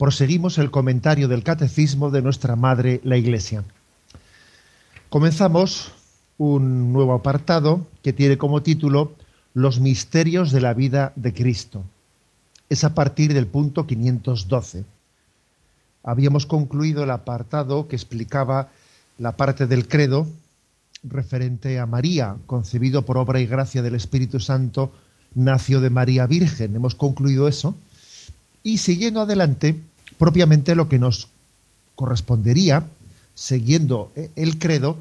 [0.00, 3.64] proseguimos el comentario del catecismo de nuestra Madre, la Iglesia.
[5.10, 5.92] Comenzamos
[6.38, 9.12] un nuevo apartado que tiene como título
[9.52, 11.84] Los misterios de la vida de Cristo.
[12.70, 14.86] Es a partir del punto 512.
[16.02, 18.70] Habíamos concluido el apartado que explicaba
[19.18, 20.26] la parte del credo
[21.04, 24.94] referente a María, concebido por obra y gracia del Espíritu Santo,
[25.34, 26.74] nació de María Virgen.
[26.74, 27.74] Hemos concluido eso.
[28.62, 29.80] Y siguiendo adelante,
[30.20, 31.28] propiamente lo que nos
[31.94, 32.84] correspondería,
[33.34, 34.98] siguiendo eh, el credo,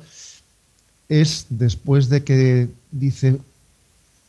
[1.10, 3.38] es después de que dice,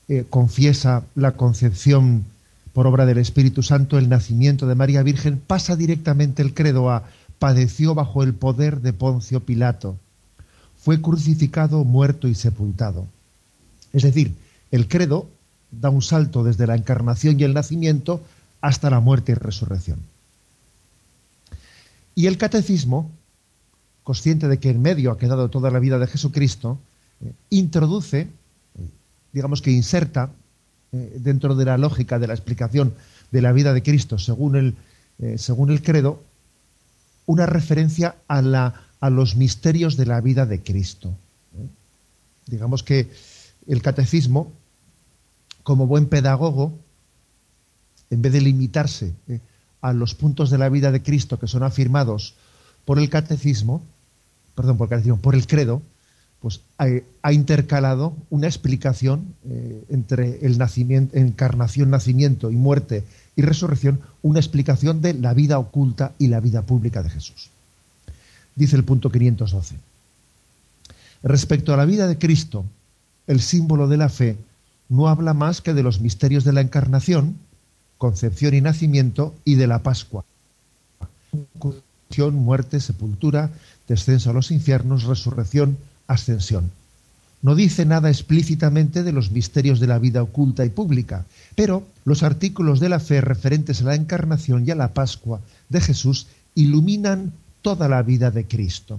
[0.08, 2.24] eh, confiesa la concepción
[2.72, 7.04] por obra del Espíritu Santo, el nacimiento de María Virgen, pasa directamente el credo a
[7.38, 9.97] padeció bajo el poder de Poncio Pilato,
[10.77, 13.06] fue crucificado, muerto y sepultado.
[13.92, 14.34] Es decir,
[14.72, 15.28] el credo
[15.70, 18.20] da un salto desde la encarnación y el nacimiento
[18.60, 20.09] hasta la muerte y resurrección.
[22.20, 23.10] Y el catecismo,
[24.04, 26.78] consciente de que en medio ha quedado toda la vida de Jesucristo,
[27.24, 28.28] eh, introduce, eh,
[29.32, 30.30] digamos que inserta
[30.92, 32.92] eh, dentro de la lógica de la explicación
[33.30, 34.74] de la vida de Cristo según el,
[35.38, 36.22] según el credo,
[37.24, 41.14] una referencia a, la, a los misterios de la vida de Cristo.
[42.48, 43.08] Digamos que
[43.66, 44.52] el catecismo,
[45.62, 46.75] como buen pedagogo,
[48.10, 49.14] en vez de limitarse
[49.80, 52.34] a los puntos de la vida de Cristo que son afirmados
[52.84, 53.82] por el catecismo,
[54.54, 55.82] perdón, por el catecismo, por el credo,
[56.41, 63.04] pues ha, intercalado una explicación eh, entre el nacimiento, encarnación, nacimiento y muerte
[63.36, 67.50] y resurrección, una explicación de la vida oculta y la vida pública de Jesús.
[68.56, 69.76] Dice el punto 512.
[71.22, 72.64] Respecto a la vida de Cristo,
[73.26, 74.36] el símbolo de la fe
[74.88, 77.36] no habla más que de los misterios de la encarnación,
[78.00, 80.25] concepción y nacimiento, y de la Pascua.
[82.33, 83.50] Muerte, sepultura,
[83.87, 86.71] descenso a los infiernos, resurrección, ascensión.
[87.43, 92.22] No dice nada explícitamente de los misterios de la vida oculta y pública, pero los
[92.22, 97.34] artículos de la fe referentes a la encarnación y a la Pascua de Jesús iluminan
[97.61, 98.99] toda la vida de Cristo.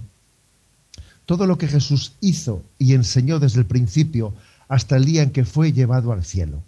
[1.26, 4.32] Todo lo que Jesús hizo y enseñó desde el principio
[4.68, 6.62] hasta el día en que fue llevado al cielo.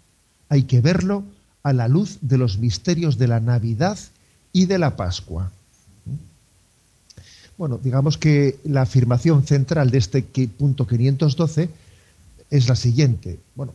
[0.49, 1.23] Hay que verlo
[1.65, 3.97] a la luz de los misterios de la Navidad
[4.53, 5.51] y de la Pascua.
[7.57, 11.69] Bueno, digamos que la afirmación central de este punto 512
[12.51, 13.39] es la siguiente.
[13.55, 13.73] Bueno,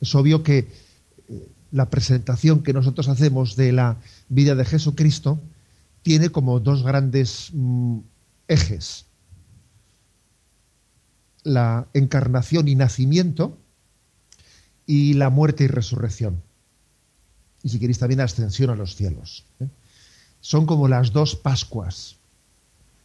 [0.00, 3.96] es obvio que eh, la presentación que nosotros hacemos de la
[4.28, 5.40] vida de Jesucristo
[6.02, 7.98] tiene como dos grandes mm,
[8.46, 9.06] ejes.
[11.42, 13.58] La encarnación y nacimiento
[14.86, 16.40] y la muerte y resurrección
[17.62, 19.44] y si queréis también ascensión a los cielos.
[19.60, 19.68] ¿eh?
[20.40, 22.16] Son como las dos Pascuas,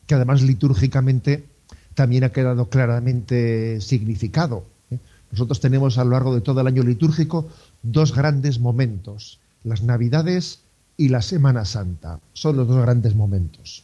[0.08, 1.46] que además litúrgicamente
[1.94, 4.66] también ha quedado claramente significado.
[4.92, 4.98] ¿eh?
[5.32, 7.48] Nosotros tenemos a lo largo de todo el año litúrgico
[7.84, 10.60] dos grandes momentos, las Navidades
[10.98, 12.20] y la Semana Santa.
[12.34, 13.84] Son los dos grandes momentos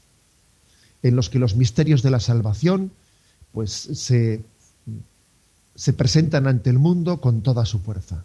[1.04, 2.92] en los que los misterios de la salvación
[3.52, 4.42] pues se,
[5.76, 8.24] se presentan ante el mundo con toda su fuerza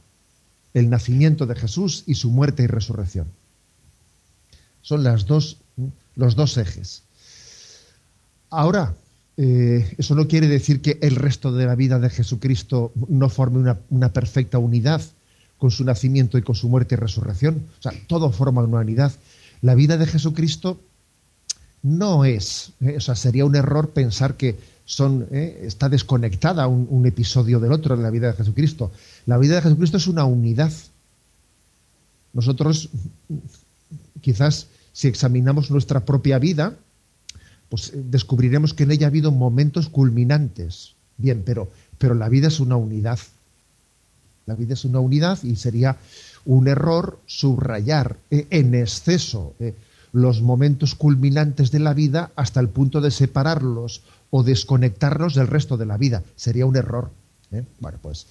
[0.75, 3.27] el nacimiento de Jesús y su muerte y resurrección.
[4.83, 7.03] Son los dos ejes.
[8.51, 8.95] Ahora,
[9.37, 13.59] eh, eso no quiere decir que el resto de la vida de Jesucristo no forme
[13.59, 15.03] una, una, perfecta unidad
[15.59, 17.67] con su nacimiento y con su muerte y resurrección.
[17.79, 19.13] O sea, todo forma una unidad.
[19.61, 20.81] La vida de Jesucristo
[21.83, 24.57] no es, eh, o sea, sería un error pensar que
[24.89, 28.91] son, eh, está desconectada un, episodio del otro en la vida de Jesucristo.
[29.27, 30.73] La vida de Jesucristo es una unidad.
[32.33, 32.89] Nosotros,
[34.23, 36.75] quizás, si examinamos nuestra propia vida,
[37.69, 40.95] pues eh, descubriremos que en ella ha habido momentos culminantes.
[41.19, 41.69] Bien, pero,
[41.99, 43.19] pero la vida es una unidad.
[44.47, 45.99] La vida es una unidad y sería
[46.47, 49.55] un error subrayar eh, en exceso
[50.13, 55.77] los momentos culminantes de la vida hasta el punto de separarlos o desconectarlos del resto
[55.77, 56.23] de la vida.
[56.37, 57.11] Sería un error.
[57.53, 57.65] ¿eh?
[57.81, 58.27] Bueno, pues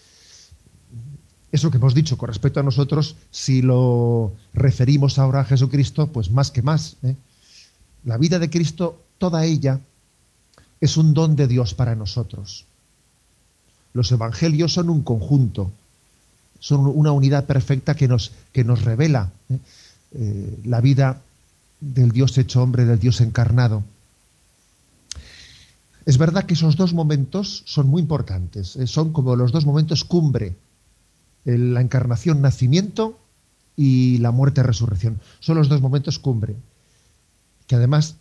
[1.51, 6.29] eso que hemos dicho con respecto a nosotros, si lo referimos ahora a Jesucristo, pues
[6.29, 6.97] más que más.
[7.03, 7.15] ¿eh?
[8.03, 9.79] La vida de Cristo, toda ella,
[10.81, 12.65] es un don de Dios para nosotros.
[13.93, 15.71] Los evangelios son un conjunto,
[16.59, 19.31] son una unidad perfecta que nos, que nos revela.
[20.13, 21.21] Eh, la vida
[21.79, 23.83] del Dios hecho hombre, del Dios encarnado.
[26.07, 28.87] Es verdad que esos dos momentos son muy importantes, ¿eh?
[28.87, 30.55] son como los dos momentos cumbre,
[31.43, 33.19] la encarnación, nacimiento
[33.75, 35.19] y la muerte, resurrección.
[35.41, 36.55] Son los dos momentos cumbre,
[37.67, 38.15] que además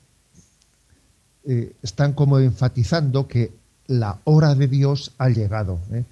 [1.80, 3.52] están como enfatizando que
[3.86, 5.78] la hora de Dios ha llegado.
[5.92, 6.02] ¿eh?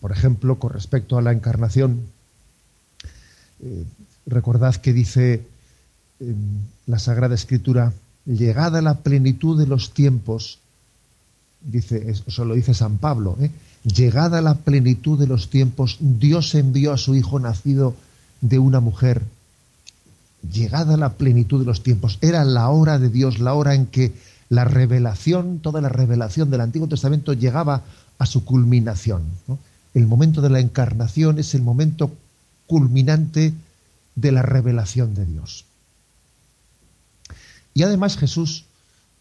[0.00, 2.02] Por ejemplo, con respecto a la encarnación,
[3.60, 3.84] eh,
[4.26, 5.44] recordad que dice
[6.86, 7.92] la Sagrada Escritura,
[8.24, 10.60] llegada la plenitud de los tiempos,
[11.64, 13.50] dice, eso lo dice San Pablo, ¿eh?
[13.84, 17.94] llegada la plenitud de los tiempos, Dios envió a su Hijo nacido
[18.40, 19.22] de una mujer.
[20.52, 24.12] Llegada la plenitud de los tiempos, era la hora de Dios, la hora en que
[24.48, 27.82] la revelación, toda la revelación del Antiguo Testamento llegaba
[28.18, 29.22] a su culminación.
[29.94, 32.12] El momento de la encarnación es el momento
[32.66, 33.54] culminante
[34.14, 35.64] de la revelación de Dios.
[37.74, 38.66] Y además Jesús,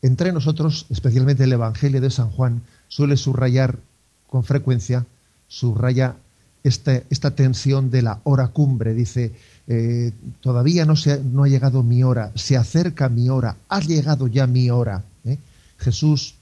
[0.04, 3.80] entre nosotros, especialmente el Evangelio de San Juan, suele subrayar
[4.28, 5.06] con frecuencia,
[5.48, 6.16] subraya
[6.64, 8.94] esta, esta tensión de la hora cumbre.
[8.94, 9.32] Dice,
[9.68, 10.12] eh,
[10.42, 14.46] todavía no, se, no ha llegado mi hora, se acerca mi hora, ha llegado ya
[14.46, 15.06] mi hora.
[15.24, 15.38] ¿eh?
[15.78, 16.36] Jesús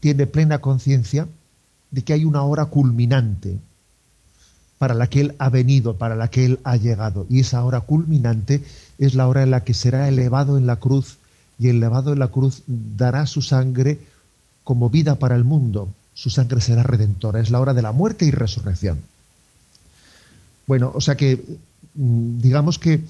[0.00, 1.28] tiene plena conciencia
[1.90, 3.58] de que hay una hora culminante
[4.78, 7.26] para la que Él ha venido, para la que Él ha llegado.
[7.28, 8.64] Y esa hora culminante
[8.96, 11.18] es la hora en la que será elevado en la cruz
[11.60, 14.00] y elevado en la cruz dará su sangre
[14.64, 15.90] como vida para el mundo.
[16.14, 17.38] Su sangre será redentora.
[17.38, 18.98] Es la hora de la muerte y resurrección.
[20.66, 21.44] Bueno, o sea que
[21.94, 23.02] mm, digamos que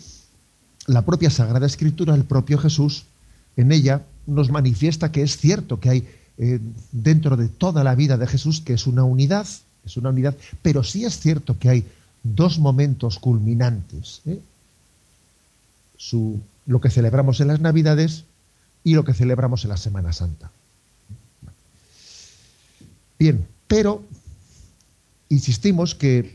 [0.87, 3.05] la propia Sagrada Escritura, el propio Jesús,
[3.57, 6.09] en ella nos manifiesta que es cierto que hay
[6.39, 6.59] eh,
[6.91, 9.47] dentro de toda la vida de Jesús que es una unidad,
[9.85, 11.85] es una unidad, pero sí es cierto que hay
[12.25, 14.23] dos momentos culminantes.
[14.27, 14.41] ¿eh?
[15.97, 18.25] Su, lo que celebramos en las Navidades
[18.85, 20.51] y lo que celebramos en la Semana Santa.
[23.19, 24.03] Bien, pero
[25.29, 26.35] insistimos que,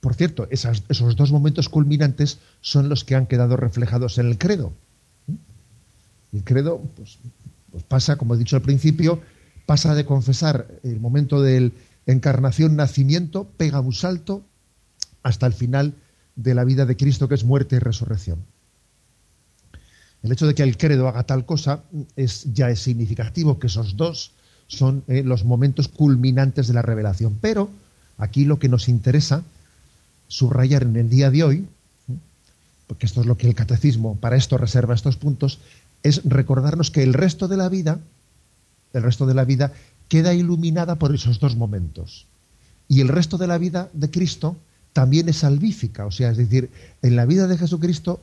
[0.00, 4.72] por cierto, esos dos momentos culminantes son los que han quedado reflejados en el credo.
[6.32, 7.18] El credo pues,
[7.70, 9.20] pues, pasa, como he dicho al principio,
[9.66, 11.72] pasa de confesar el momento del
[12.06, 14.42] encarnación, nacimiento, pega un salto
[15.22, 15.94] hasta el final
[16.36, 18.38] de la vida de Cristo, que es muerte y resurrección.
[20.22, 21.82] El hecho de que el credo haga tal cosa
[22.16, 24.32] es, ya es significativo, que esos dos
[24.66, 27.38] son eh, los momentos culminantes de la revelación.
[27.40, 27.70] Pero
[28.18, 29.42] aquí lo que nos interesa
[30.26, 31.66] subrayar en el día de hoy,
[32.86, 35.60] porque esto es lo que el catecismo para esto reserva estos puntos,
[36.02, 37.98] es recordarnos que el resto de la vida,
[38.92, 39.72] el resto de la vida
[40.08, 42.26] queda iluminada por esos dos momentos.
[42.88, 44.56] Y el resto de la vida de Cristo
[44.92, 46.70] también es salvífica, o sea, es decir,
[47.02, 48.20] en la vida de Jesucristo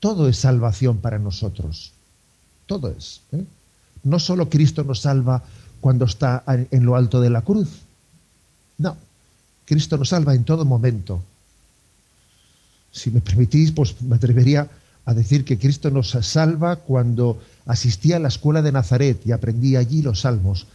[0.00, 1.92] todo es salvación para nosotros.
[2.66, 3.22] Todo es.
[3.32, 3.44] ¿eh?
[4.04, 5.42] No solo Cristo nos salva
[5.80, 7.68] cuando está en lo alto de la cruz.
[8.78, 8.96] No,
[9.64, 11.22] Cristo nos salva en todo momento.
[12.90, 14.68] Si me permitís, pues me atrevería
[15.04, 19.78] a decir que Cristo nos salva cuando asistía a la escuela de Nazaret y aprendía
[19.78, 20.66] allí los salmos.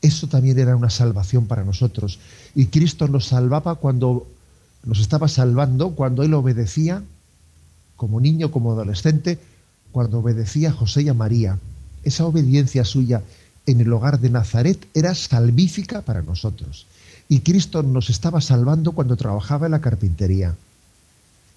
[0.00, 2.18] Eso también era una salvación para nosotros.
[2.54, 4.26] Y Cristo nos salvaba cuando
[4.84, 7.02] nos estaba salvando, cuando Él obedecía,
[7.98, 9.38] como niño, como adolescente,
[9.90, 11.58] cuando obedecía a José y a María.
[12.04, 13.22] Esa obediencia suya
[13.66, 16.86] en el hogar de Nazaret era salvífica para nosotros.
[17.28, 20.54] Y Cristo nos estaba salvando cuando trabajaba en la carpintería.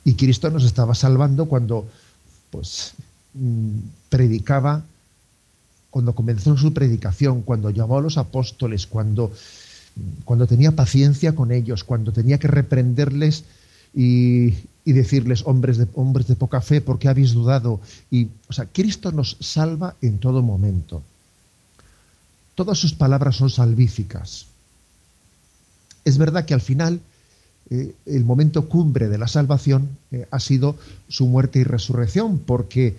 [0.03, 1.87] Y Cristo nos estaba salvando cuando
[2.49, 2.93] pues
[3.35, 3.77] mm,
[4.09, 4.83] predicaba,
[5.91, 9.31] cuando comenzó su predicación, cuando llamó a los apóstoles, cuando,
[10.25, 13.43] cuando tenía paciencia con ellos, cuando tenía que reprenderles
[13.93, 17.79] y, y, decirles, hombres de, hombres de poca fe, ¿por qué habéis dudado?
[18.09, 21.03] Y, o sea, Cristo nos salva en todo momento.
[22.55, 24.47] Todas sus palabras son salvíficas.
[26.03, 26.99] Es verdad que al final
[27.69, 30.75] eh, el momento cumbre de la salvación eh, ha sido
[31.07, 32.97] su muerte y resurrección, porque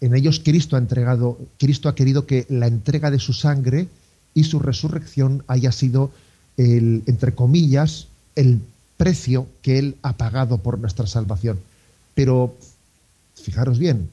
[0.00, 3.88] en ellos Cristo ha entregado, Cristo ha querido que la entrega de su sangre
[4.34, 6.10] y su resurrección haya sido
[6.56, 8.60] el, entre comillas, el
[9.02, 11.58] precio que Él ha pagado por nuestra salvación.
[12.14, 12.54] Pero,
[13.34, 14.08] fijaros bien,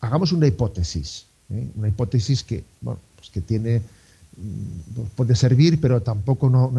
[0.00, 1.68] hagamos una hipótesis, ¿eh?
[1.76, 3.82] una hipótesis que, bueno, pues que tiene
[5.16, 6.70] puede servir, pero tampoco no,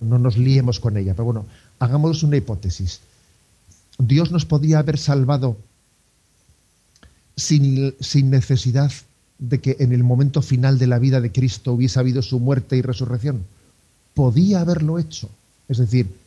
[0.00, 1.12] nos liemos con ella.
[1.12, 1.44] Pero bueno,
[1.78, 3.00] hagamos una hipótesis.
[3.98, 5.58] Dios nos podía haber salvado
[7.36, 8.90] sin, sin necesidad
[9.38, 12.78] de que en el momento final de la vida de Cristo hubiese habido su muerte
[12.78, 13.44] y resurrección.
[14.14, 15.28] Podía haberlo hecho.
[15.68, 16.19] Es decir, mm,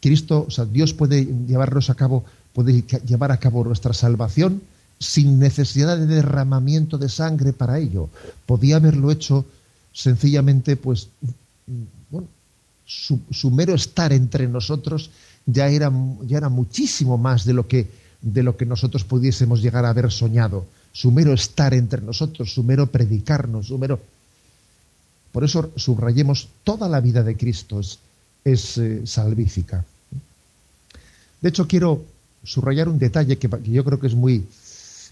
[0.00, 4.62] Cristo, o sea, Dios puede llevarnos a cabo, puede llevar a cabo nuestra salvación
[4.98, 8.08] sin necesidad de derramamiento de sangre para ello.
[8.46, 9.44] Podía haberlo hecho
[9.92, 11.08] sencillamente, pues,
[11.66, 12.28] mm, bueno,
[12.86, 15.10] su, mero estar entre nosotros
[15.44, 15.92] ya era,
[16.22, 17.90] ya era muchísimo más de lo, que,
[18.22, 20.66] de lo que nosotros pudiésemos llegar a haber soñado.
[20.92, 24.00] Su mero estar entre nosotros, su mero predicarnos, su mero...
[25.32, 27.98] Por eso subrayemos toda la vida de Cristo es,
[28.46, 29.84] eh, salvífica.
[31.40, 32.04] De hecho, quiero
[32.44, 34.46] subrayar un detalle que, yo creo que es muy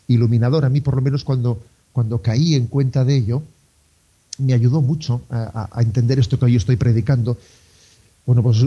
[0.09, 0.65] iluminador.
[0.65, 1.61] A mí, por lo menos, cuando,
[1.93, 3.43] cuando caí en cuenta de ello,
[4.39, 7.37] me ayudó mucho a, entender esto que hoy estoy predicando.
[8.27, 8.65] Bueno, pues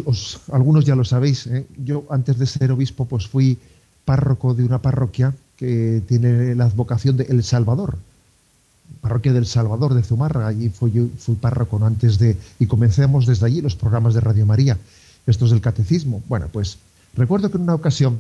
[0.52, 1.48] algunos ya lo sabéis.
[1.48, 1.66] ¿eh?
[1.84, 3.58] Yo, antes de ser obispo, pues fui
[4.06, 7.98] párroco de una parroquia que tiene la advocación de El Salvador,
[9.01, 10.48] parroquia del Salvador de Zumárraga.
[10.48, 10.91] Allí fui,
[11.39, 12.38] párroco antes de.
[12.60, 14.77] y comencemos desde allí los programas de Radio María,
[15.25, 16.22] estos del catecismo.
[16.27, 16.77] Bueno, pues
[17.15, 18.20] recuerdo que en una ocasión,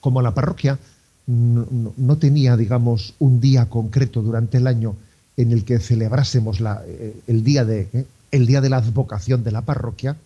[0.00, 0.78] como la parroquia
[1.26, 4.94] no, tenía, digamos, un día concreto durante el año
[5.36, 9.42] en el que celebrásemos la, eh, el, día de, eh, el día de la advocación
[9.42, 10.16] de la parroquia,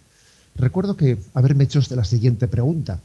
[0.56, 3.00] recuerdo que haberme hecho la siguiente pregunta.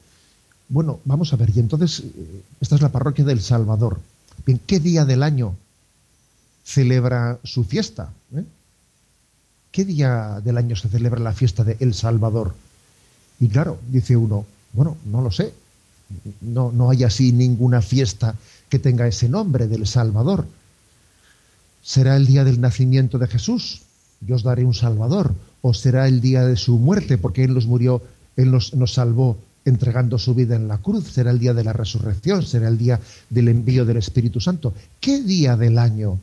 [0.67, 3.99] Bueno, vamos a ver, y entonces, eh, esta es la parroquia del Salvador.
[4.45, 5.55] Bien, ¿qué día del año
[6.65, 8.11] celebra su fiesta?
[9.71, 12.55] ¿Qué día del año se celebra la fiesta de El Salvador?
[13.39, 15.53] Y claro, dice uno, bueno, no lo sé.
[16.41, 18.35] No, no hay así ninguna fiesta
[18.69, 20.47] que tenga ese nombre del Salvador.
[21.83, 23.81] ¿Será el día del nacimiento de Jesús?
[24.21, 25.35] Yo os daré un Salvador.
[25.61, 27.17] ¿O será el día de su muerte?
[27.17, 28.01] Porque Él nos murió,
[28.37, 31.11] Él nos, nos salvó entregando su vida en la cruz.
[31.11, 32.43] Será el día de la resurrección.
[32.43, 34.73] Será el día del envío del Espíritu Santo.
[34.99, 36.19] ¿Qué día del año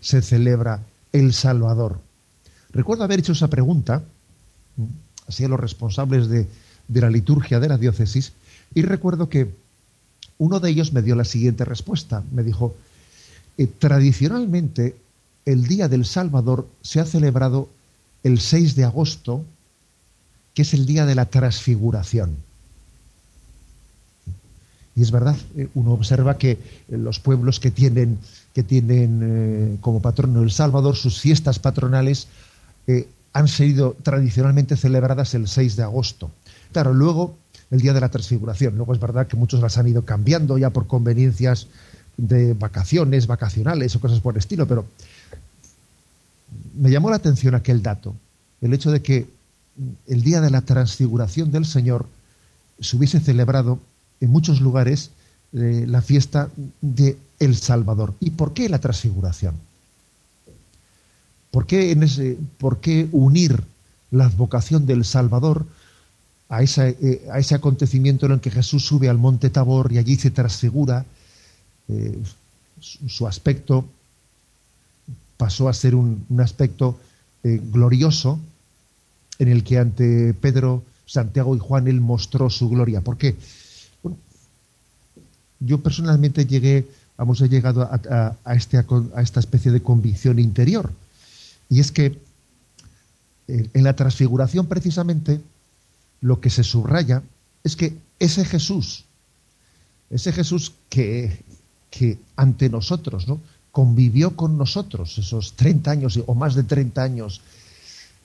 [0.00, 2.00] se celebra el Salvador?
[2.70, 4.02] Recuerdo haber hecho esa pregunta
[5.26, 6.46] así a los responsables de,
[6.88, 8.32] de la liturgia de la diócesis
[8.74, 9.54] y recuerdo que
[10.38, 12.22] uno de ellos me dio la siguiente respuesta.
[12.32, 12.74] Me dijo,
[13.58, 14.96] eh, tradicionalmente
[15.44, 17.68] el Día del Salvador se ha celebrado
[18.22, 19.44] el 6 de agosto,
[20.54, 22.36] que es el Día de la Transfiguración.
[24.94, 28.18] Y es verdad, eh, uno observa que los pueblos que tienen,
[28.58, 32.26] que tienen eh, como patrono el Salvador, sus fiestas patronales
[33.32, 36.32] han sido tradicionalmente celebradas el 6 de agosto.
[36.72, 37.36] Claro, luego
[37.70, 38.76] el Día de la Transfiguración.
[38.76, 41.68] Luego es verdad que muchos las han ido cambiando ya por conveniencias
[42.16, 44.86] de vacaciones, vacacionales o cosas por el estilo, pero
[46.74, 48.16] me llamó la atención aquel dato,
[48.60, 49.28] el hecho de que
[50.08, 52.06] el día de la transfiguración del Señor
[52.80, 53.78] se hubiese celebrado
[54.20, 55.12] en muchos lugares
[55.52, 56.50] la fiesta
[56.80, 58.14] de El Salvador.
[58.20, 59.54] ¿Y por qué la transfiguración?
[61.50, 63.62] ¿Por qué, en ese, ¿Por qué unir
[64.10, 65.66] la advocación del Salvador
[66.48, 70.16] a, eh, a, ese acontecimiento en el que Jesús sube al monte Tabor y allí
[70.16, 71.04] se transfigura?
[71.88, 72.18] Eh,
[72.80, 73.86] su, aspecto
[75.36, 76.98] pasó a ser un, aspecto
[77.42, 78.38] eh, glorioso
[79.38, 83.00] en el que ante Pedro, Santiago y Juan él mostró su gloria.
[83.00, 83.36] ¿Por qué?
[85.60, 90.92] Yo personalmente llegué, vamos, he llegado a, este, a esta especie de convicción interior.
[91.68, 92.18] Y es que
[93.48, 95.40] eh, en la transfiguración precisamente
[96.20, 97.22] lo que se subraya
[97.64, 99.04] es que ese Jesús,
[100.10, 101.42] ese Jesús que,
[101.90, 103.40] que ante nosotros, ¿no?
[103.72, 107.40] convivió con nosotros esos 30 años o más de 30 años,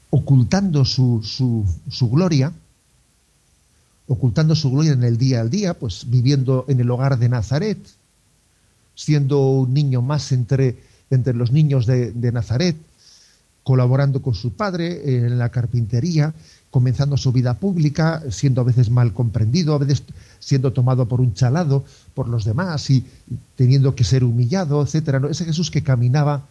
[0.09, 2.51] ocultando su, su, su, gloria,
[4.07, 7.77] ocultando su gloria en el día al día, pues viviendo en el hogar de Nazaret,
[8.95, 10.77] siendo un niño más entre,
[11.09, 12.75] entre los niños de, de Nazaret,
[13.63, 16.33] colaborando con su padre en la carpintería,
[16.69, 20.03] comenzando su vida pública, siendo a veces mal comprendido, a veces
[20.39, 23.05] siendo tomado por un chalado por los demás y
[23.55, 25.21] teniendo que ser humillado, etcétera.
[25.29, 26.45] Ese Jesús que caminaba,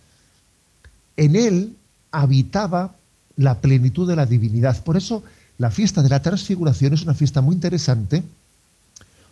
[1.16, 1.76] en él
[2.12, 2.94] habitaba
[3.36, 4.82] la plenitud de la divinidad.
[4.84, 5.22] Por eso
[5.58, 8.22] la fiesta de la transfiguración es una fiesta muy interesante,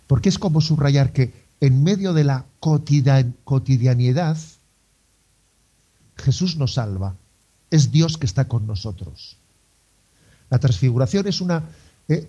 [0.07, 4.37] porque es como subrayar que en medio de la cotidianidad,
[6.17, 7.15] Jesús nos salva.
[7.71, 9.37] Es Dios que está con nosotros.
[10.49, 11.65] La transfiguración es una
[12.09, 12.29] eh,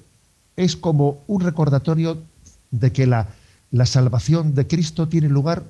[0.55, 2.21] es como un recordatorio
[2.69, 3.29] de que la,
[3.71, 5.63] la salvación de Cristo tiene lugar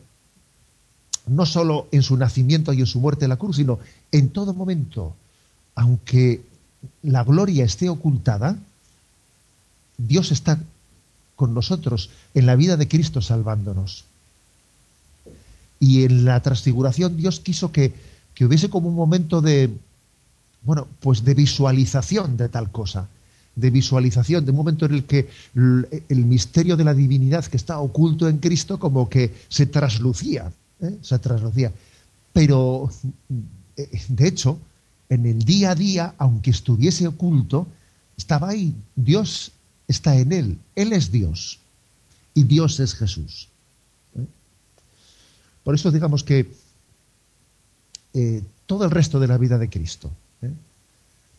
[1.28, 3.80] no solo en su nacimiento y en su muerte en la cruz, sino
[4.12, 5.16] en todo momento.
[5.76, 6.42] Aunque
[7.04, 8.58] la gloria esté ocultada,
[9.98, 10.60] Dios está
[11.36, 14.06] con nosotros en la vida de Cristo salvándonos.
[15.80, 17.94] Y en la transfiguración Dios quiso que,
[18.36, 19.72] que hubiese como un momento de,
[20.64, 23.08] bueno, pues de visualización de tal cosa,
[23.56, 27.80] de visualización, de un momento en el que el, misterio de la divinidad que está
[27.80, 30.98] oculto en Cristo como que se traslucía, ¿eh?
[31.02, 31.72] se traslucía.
[32.34, 32.90] Pero,
[33.76, 34.58] eh, de hecho,
[35.12, 37.68] en el día a día, aunque estuviese oculto,
[38.18, 38.74] estaba ahí.
[38.96, 39.52] Dios
[39.90, 40.58] está en él.
[40.74, 41.60] Él es Dios.
[42.34, 43.50] Y Dios es Jesús.
[44.16, 44.26] ¿eh?
[45.66, 46.50] Por eso digamos que
[48.66, 50.10] todo el resto de la vida de Cristo,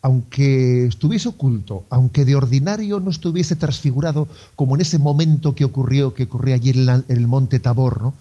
[0.03, 6.13] aunque estuviese oculto, aunque de ordinario no estuviese transfigurado, como en ese momento que ocurrió,
[6.13, 8.13] que ocurrió allí en, el monte Tabor,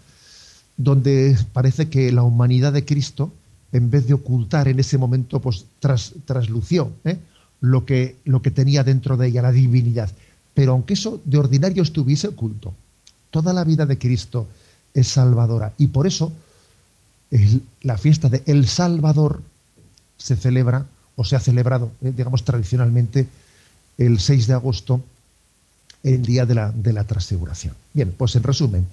[0.77, 3.31] donde parece que la humanidad de Cristo,
[3.72, 5.66] en vez de ocultar en ese momento, pues
[6.25, 7.18] traslució ¿eh?
[7.62, 10.10] lo, que, lo que tenía dentro de ella, la divinidad.
[10.54, 12.74] Pero aunque eso de ordinario estuviese oculto,
[13.30, 14.48] toda la vida de Cristo
[14.94, 15.74] es salvadora.
[15.78, 16.34] Y por eso
[17.82, 19.42] la fiesta de El Salvador
[20.18, 20.86] se celebra
[21.16, 23.28] o se ha celebrado, eh, digamos, tradicionalmente
[23.98, 25.01] el 6 de agosto,
[26.04, 27.75] el día de la, de la transfiguración.
[27.94, 28.88] Bien, pues en resumen,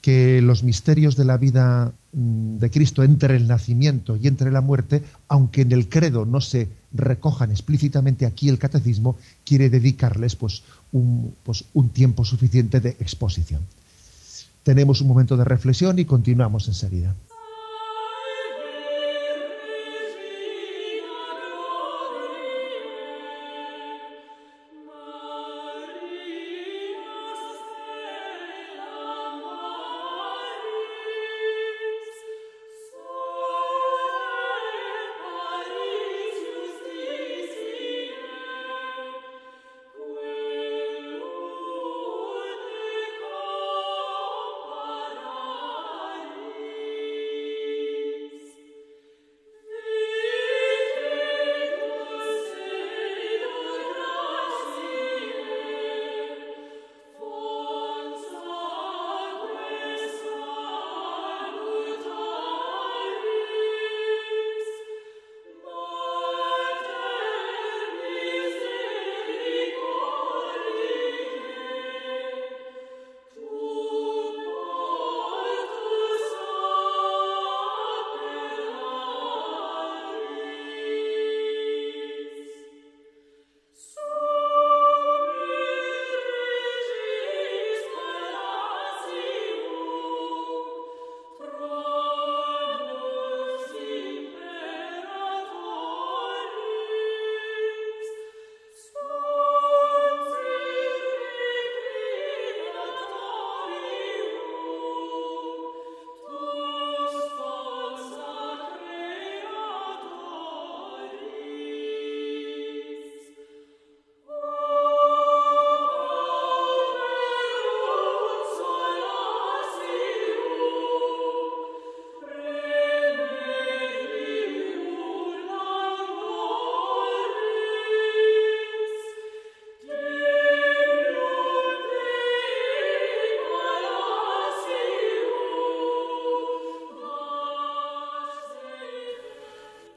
[0.00, 5.02] que los misterios de la vida de Cristo entre el nacimiento y entre la muerte,
[5.28, 10.62] aunque en el credo no se recojan explícitamente aquí el catecismo, quiere dedicarles pues
[10.92, 13.62] un, pues, un tiempo suficiente de exposición.
[14.64, 17.14] Tenemos un momento de reflexión y continuamos enseguida.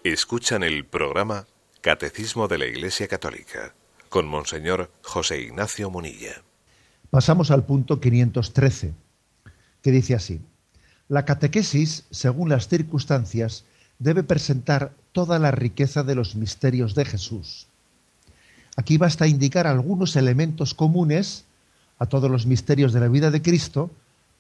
[0.04, 1.48] Escuchan el programa
[1.80, 3.74] Catecismo de la Iglesia Católica
[4.10, 6.44] con Monseñor José Ignacio Munilla.
[7.10, 8.94] Pasamos al punto 513,
[9.82, 10.42] que dice así.
[11.08, 13.64] La catequesis, según las circunstancias,
[13.98, 17.68] debe presentar toda la riqueza de los misterios de Jesús.
[18.76, 21.46] Aquí basta indicar algunos elementos comunes
[21.98, 23.90] a todos los misterios de la vida de Cristo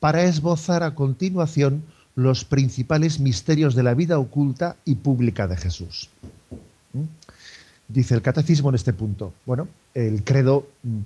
[0.02, 6.10] para esbozar a continuación los principales misterios de la vida oculta y pública de Jesús.
[6.93, 7.04] ¿Mm?
[7.88, 9.34] Dice el catecismo en este punto.
[9.45, 10.99] Bueno, el credo, mm,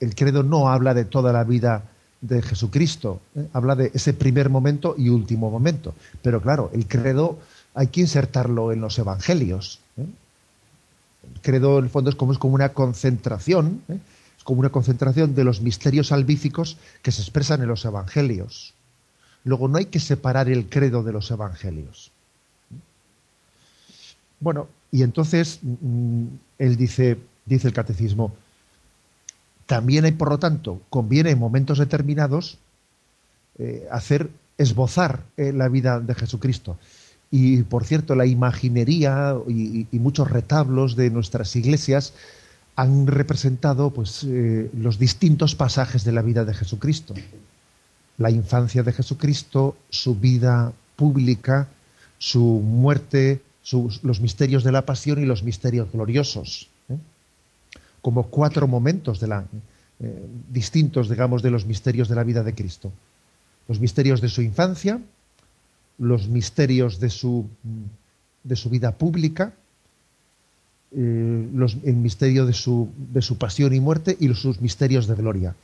[0.00, 1.84] el credo no habla de toda la vida
[2.20, 3.46] de Jesucristo, ¿eh?
[3.52, 5.94] habla de ese primer momento y último momento.
[6.22, 7.38] Pero claro, el credo
[7.74, 9.80] hay que insertarlo en los evangelios.
[9.96, 10.06] ¿eh?
[11.34, 13.98] El credo, en el fondo, es como, es como una concentración, ¿eh?
[14.36, 18.74] es como una concentración de los misterios salvíficos que se expresan en los evangelios.
[19.44, 22.10] Luego no hay que separar el credo de los evangelios.
[24.40, 26.26] Bueno, y entonces mm,
[26.58, 28.34] él dice, dice el catecismo,
[29.66, 32.58] también hay, por lo tanto, conviene en momentos determinados
[33.58, 36.78] eh, hacer esbozar eh, la vida de Jesucristo.
[37.30, 42.14] Y por cierto, la imaginería y, muchos retablos de nuestras iglesias
[42.76, 47.14] han representado pues, eh, los distintos pasajes de la vida de Jesucristo.
[48.18, 51.68] La infancia de Jesucristo, su vida pública,
[52.18, 53.40] su muerte,
[54.02, 56.68] los misterios de la pasión y los misterios gloriosos.
[56.88, 56.96] ¿eh?
[58.02, 59.46] Como cuatro momentos de la,
[60.00, 62.92] eh, distintos, digamos, de los misterios de la vida de Cristo.
[63.66, 65.00] Los misterios de su infancia,
[65.98, 67.46] los misterios de su,
[68.44, 69.52] de su vida pública,
[70.92, 71.48] eh,
[71.84, 75.54] el misterio de su, de su pasión y muerte y sus misterios de gloria.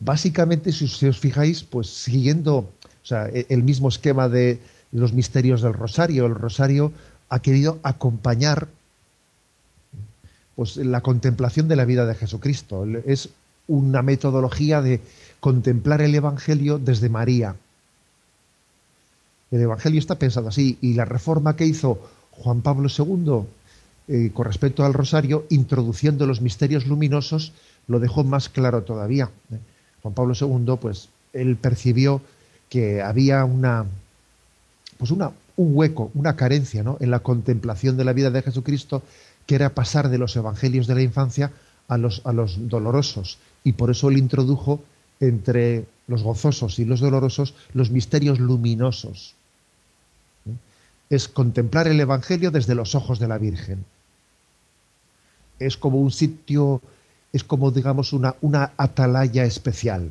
[0.00, 2.70] Básicamente, si os fijáis, pues siguiendo
[3.10, 4.60] e, el mismo esquema de
[4.92, 6.92] los misterios del rosario, el rosario
[7.28, 8.68] ha querido acompañar
[10.54, 12.86] pues, la contemplación de la vida de Jesucristo.
[13.04, 13.30] Es
[13.66, 15.00] una metodología de
[15.40, 17.56] contemplar el Evangelio desde María.
[19.50, 22.00] El Evangelio está pensado así y la reforma que hizo
[22.32, 23.46] Juan Pablo II
[24.08, 27.52] eh, con respecto al rosario, introduciendo los misterios luminosos,
[27.88, 29.30] lo dejó más claro todavía.
[30.08, 32.22] Juan Pablo II, pues, él percibió
[32.70, 33.84] que había una,
[34.96, 36.96] pues una, un hueco, una carencia ¿no?
[37.00, 39.02] en la contemplación de la vida de Jesucristo,
[39.46, 41.52] que era pasar de los evangelios de la infancia
[41.88, 43.38] a los, a los dolorosos.
[43.64, 44.80] Y por eso él introdujo
[45.20, 49.34] entre los gozosos y los dolorosos los misterios luminosos.
[50.46, 50.52] ¿eh?
[51.10, 53.84] Es contemplar el Evangelio desde los ojos de la Virgen.
[55.58, 56.80] Es como un sitio,
[57.32, 60.10] es como digamos una, una atalaya especial.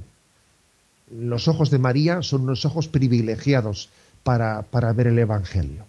[1.12, 3.90] Los ojos de María son unos ojos privilegiados
[4.24, 5.86] para, para ver el Evangelio.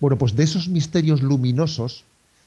[0.00, 2.04] Bueno, pues de esos misterios luminosos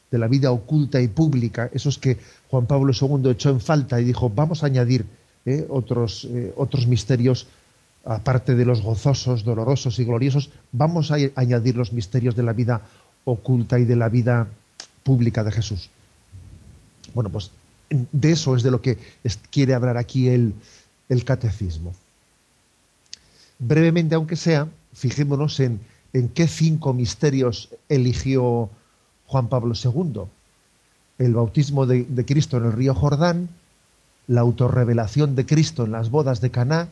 [0.09, 2.17] de la vida oculta y pública, esos que
[2.49, 5.05] Juan Pablo II echó en falta y dijo, vamos a añadir
[5.45, 7.47] eh, otros, eh, otros misterios,
[8.03, 12.81] aparte de los gozosos, dolorosos y gloriosos, vamos a añadir los misterios de la vida
[13.23, 14.47] oculta y de la vida
[15.03, 15.89] pública de Jesús.
[17.13, 17.51] Bueno, pues
[17.89, 18.97] de eso es de lo que
[19.49, 20.53] quiere hablar aquí el,
[21.25, 21.93] catecismo.
[23.59, 25.81] Brevemente, aunque sea, fijémonos en,
[26.13, 28.69] en qué cinco misterios eligió
[29.31, 30.23] Juan Pablo II.
[31.17, 33.49] El bautismo de, Cristo en el río Jordán,
[34.27, 36.89] la autorrevelación de Cristo en las bodas de Caná,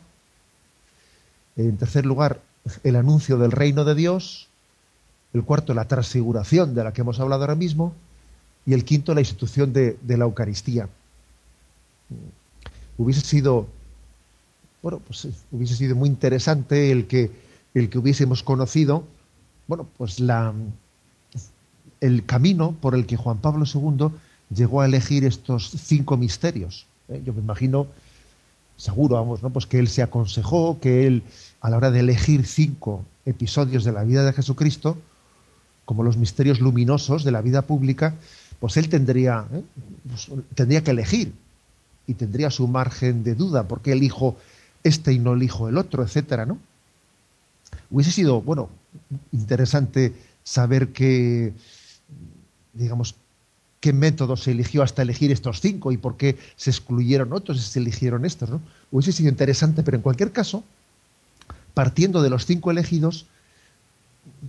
[1.56, 2.40] en tercer lugar,
[2.84, 4.48] el anuncio del reino de Dios,
[5.32, 7.94] el cuarto, la transfiguración de la que hemos hablado ahora mismo,
[8.66, 10.88] y el quinto, la institución de, la Eucaristía.
[12.98, 13.66] Hubiese sido
[14.82, 17.30] bueno, pues hubiese sido muy interesante el que,
[17.74, 19.04] el que hubiésemos conocido,
[19.68, 20.54] bueno, pues la,
[22.00, 24.08] el camino por el que Juan Pablo II
[24.54, 26.86] llegó a elegir estos cinco misterios.
[27.08, 27.22] ¿eh?
[27.24, 27.86] Yo me imagino,
[28.76, 29.50] seguro, vamos, ¿no?
[29.50, 31.22] Pues que él se aconsejó, que él,
[31.60, 34.96] a la hora de elegir cinco episodios de la vida de Jesucristo,
[35.84, 38.14] como los misterios luminosos de la vida pública,
[38.60, 39.62] pues él tendría, ¿eh?
[40.08, 41.32] pues tendría que elegir
[42.06, 44.36] y tendría su margen de duda, porque elijo
[44.84, 46.58] este y no elijo el otro, etcétera, ¿no?
[47.90, 48.68] Hubiese sido, bueno,
[49.32, 50.12] interesante
[50.44, 51.52] saber qué,
[52.72, 53.14] digamos,
[53.80, 57.62] qué método se eligió hasta elegir estos cinco y por qué se excluyeron otros y
[57.62, 58.60] se eligieron estos, ¿no?
[58.90, 60.64] Hubiese sido interesante, pero en cualquier caso,
[61.72, 63.26] partiendo de los cinco elegidos,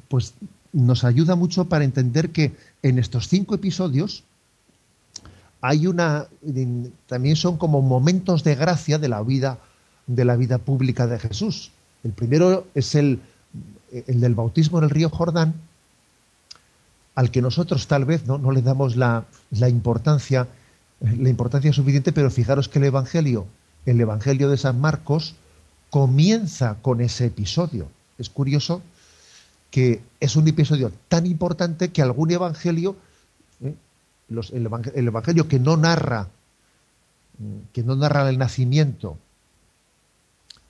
[0.09, 0.33] pues
[0.73, 4.23] nos ayuda mucho para entender que en estos cinco episodios
[5.61, 6.27] hay una,
[7.07, 9.59] también son como momentos de gracia de la vida
[10.07, 11.71] de la vida pública de Jesús.
[12.03, 13.19] El primero es el,
[13.91, 15.53] el del bautismo en el río Jordán,
[17.15, 20.47] al que nosotros tal vez no, no le damos la, la, importancia,
[20.99, 23.45] la importancia suficiente, pero fijaros que el Evangelio,
[23.85, 25.35] el Evangelio de San Marcos,
[25.89, 27.87] comienza con ese episodio.
[28.17, 28.81] Es curioso
[29.71, 32.97] que es un episodio tan importante que algún evangelio,
[33.63, 33.73] ¿eh?
[34.29, 36.27] el, evangelio, que no narra,
[37.71, 39.17] que no narra el nacimiento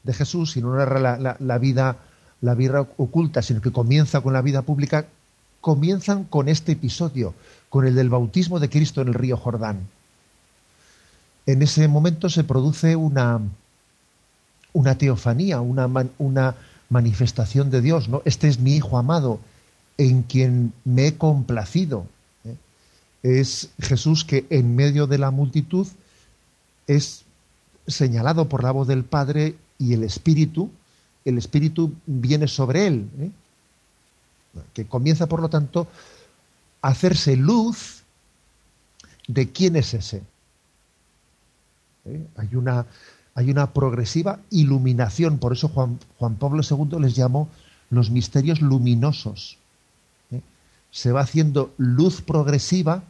[0.03, 0.99] de Jesús, sino narra
[1.39, 1.97] la, vida,
[2.41, 5.07] la vida oculta, sino que comienza con la vida pública,
[5.61, 7.33] comienzan con este episodio,
[7.69, 9.87] con el del bautismo de Cristo en el río Jordán.
[11.47, 13.41] En ese momento se produce una,
[14.73, 16.55] una teofanía, una
[16.91, 18.07] manifestación de Dios.
[18.07, 18.21] ¿no?
[18.25, 19.39] Este es mi Hijo amado,
[19.97, 22.05] en quien me he complacido.
[22.45, 22.55] ¿eh?
[23.23, 25.87] Es Jesús que en medio de la multitud
[26.85, 27.23] es
[27.87, 30.69] señalado por la voz del Padre y el Espíritu,
[31.25, 33.31] el Espíritu viene sobre él, ¿eh?
[34.73, 35.87] que comienza, por lo tanto,
[36.81, 38.03] a hacerse luz
[39.27, 40.23] de quién es ese.
[42.05, 42.27] ¿Eh?
[42.35, 42.85] Hay, una,
[43.35, 45.99] hay una progresiva iluminación, por eso Juan,
[46.35, 47.49] Pablo II les llamó
[47.89, 49.57] los misterios luminosos.
[50.31, 50.41] ¿eh?
[50.91, 53.03] Se va haciendo luz progresiva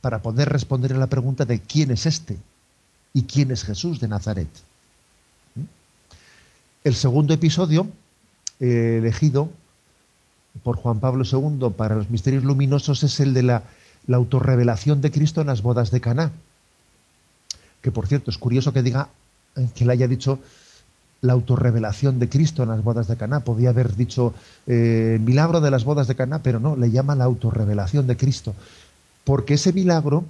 [0.00, 2.38] para poder responder a la pregunta de quién es este
[3.12, 4.48] y quién es Jesús de Nazaret.
[6.84, 7.88] El segundo episodio,
[8.60, 9.50] eh, elegido
[10.62, 13.62] por Juan Pablo II para los misterios luminosos, es el de la,
[14.06, 16.32] la autorrevelación de Cristo en las bodas de Caná.
[17.84, 19.10] Que por cierto, es curioso que diga
[19.56, 20.38] eh, que le haya dicho
[21.20, 23.40] la autorrevelación de Cristo en las bodas de Caná.
[23.40, 24.32] Podía haber dicho
[24.66, 28.54] eh, milagro de las bodas de Caná, pero no, le llama la autorrevelación de Cristo.
[29.24, 30.24] Porque ese milagro,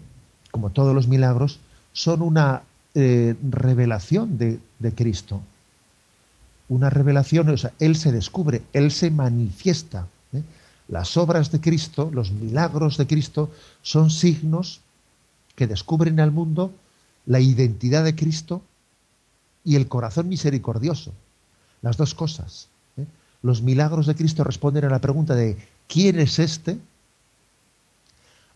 [0.50, 1.60] como todos los milagros,
[1.92, 2.62] son una
[2.92, 4.58] eh, revelación de,
[4.96, 5.40] Cristo.
[6.68, 10.08] Una revelación, o sea, Él se descubre, Él se manifiesta.
[10.88, 14.80] Las obras de Cristo, los milagros de Cristo, son signos
[15.54, 16.72] que descubren al mundo
[17.26, 18.62] la identidad de Cristo
[19.64, 21.12] y el corazón misericordioso.
[21.82, 22.68] Las dos cosas.
[22.96, 23.06] ¿eh?
[23.42, 25.56] Los milagros de Cristo responden a la pregunta de
[25.88, 26.78] ¿quién es este?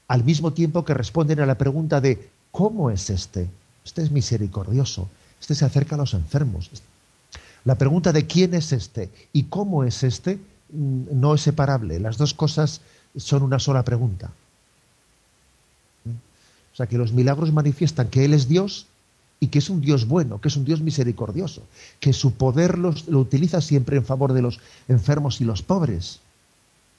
[0.07, 3.49] Al mismo tiempo que responden a la pregunta de ¿cómo es este?
[3.85, 5.09] Este es misericordioso.
[5.41, 6.71] Este se acerca a los enfermos.
[7.65, 10.39] La pregunta de quién es este y cómo es este
[10.73, 12.01] mm, no es separable.
[12.01, 12.81] Las dos cosas
[13.17, 14.31] son una sola pregunta.
[16.79, 18.87] Sea que los milagros manifiestan que Él es Dios
[19.41, 21.65] y que es un Dios bueno, que es un Dios misericordioso,
[21.99, 26.21] que su poder lo utiliza siempre en favor de los enfermos y los pobres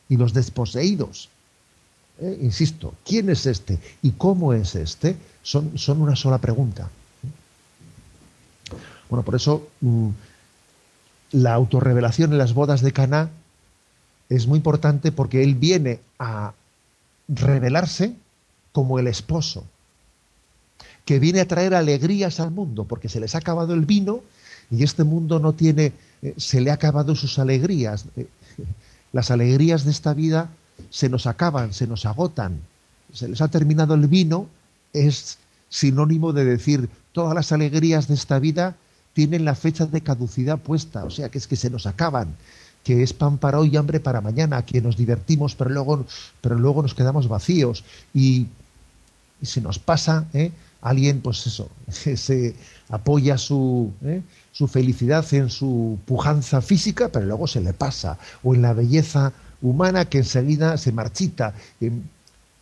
[0.09, 1.29] y los desposeídos.
[2.19, 5.15] Eh, insisto, ¿quién es este y cómo es este?
[5.43, 6.89] Son, son una sola pregunta.
[9.09, 10.09] Bueno, por eso mm,
[11.31, 13.29] la autorrevelación en las bodas de Caná
[14.27, 16.51] es muy importante porque él viene a
[17.29, 18.13] revelarse
[18.71, 19.65] como el esposo
[21.09, 24.21] que viene a traer alegrías al mundo, porque se les ha acabado el vino
[24.69, 28.05] y este mundo no tiene, eh, se le ha acabado sus alegrías.
[28.15, 28.27] Eh,
[29.11, 30.51] las alegrías de esta vida
[30.91, 32.59] se nos acaban, se nos agotan.
[33.11, 34.47] Se les ha terminado el vino,
[34.93, 38.75] es sinónimo de decir todas las alegrías de esta vida
[39.13, 42.35] tienen la fecha de caducidad puesta, o sea que es que se nos acaban,
[42.83, 46.05] que es pan para hoy y hambre para mañana, que nos divertimos pero luego,
[46.39, 48.45] pero luego nos quedamos vacíos y,
[49.41, 50.51] y se nos pasa, ¿eh?
[50.81, 52.55] alguien, pues eso, se
[52.89, 54.21] apoya su, ¿eh?
[54.51, 59.33] su felicidad en su pujanza física, pero luego se le pasa, o en la belleza
[59.61, 61.53] humana que enseguida se marchita.
[61.81, 62.03] Em,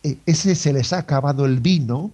[0.02, 2.10] e, ese se les ha acabado el vino,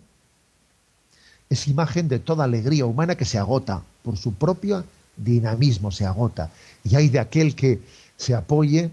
[1.50, 4.84] es imagen de toda alegría humana que se agota, por su propio
[5.16, 6.50] dinamismo se agota.
[6.82, 7.80] Y hay de aquel que
[8.16, 8.90] se apoye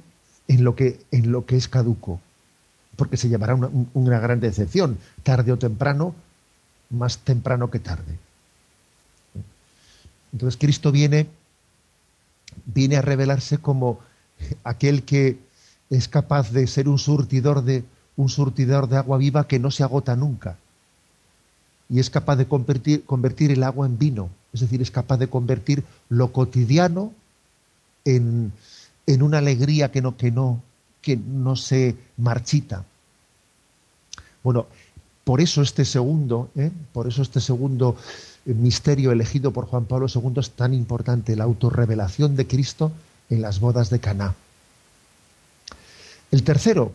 [0.47, 2.19] en lo que, en lo que es caduco,
[3.01, 6.13] porque se llevará una, gran decepción, tarde o temprano
[6.91, 8.19] más temprano que tarde.
[10.31, 11.25] Entonces Cristo viene,
[12.63, 13.97] viene a revelarse como
[14.63, 15.39] aquel que
[15.89, 17.83] es capaz de ser un surtidor de
[18.17, 20.59] un surtidor de agua viva que no se agota nunca.
[21.89, 24.29] Y es capaz de convertir, convertir el agua en vino.
[24.53, 27.13] Es decir, es capaz de convertir lo cotidiano
[28.05, 28.53] en,
[29.07, 30.61] en una alegría que no, que no,
[31.01, 32.85] que no se marchita.
[34.43, 34.67] Bueno,
[35.23, 36.71] por eso este segundo, ¿eh?
[36.93, 37.95] por eso este segundo
[38.45, 42.91] eh, misterio elegido por Juan Pablo II es tan importante, la autorrevelación de Cristo
[43.29, 44.35] en las bodas de Caná.
[46.31, 46.93] El tercero,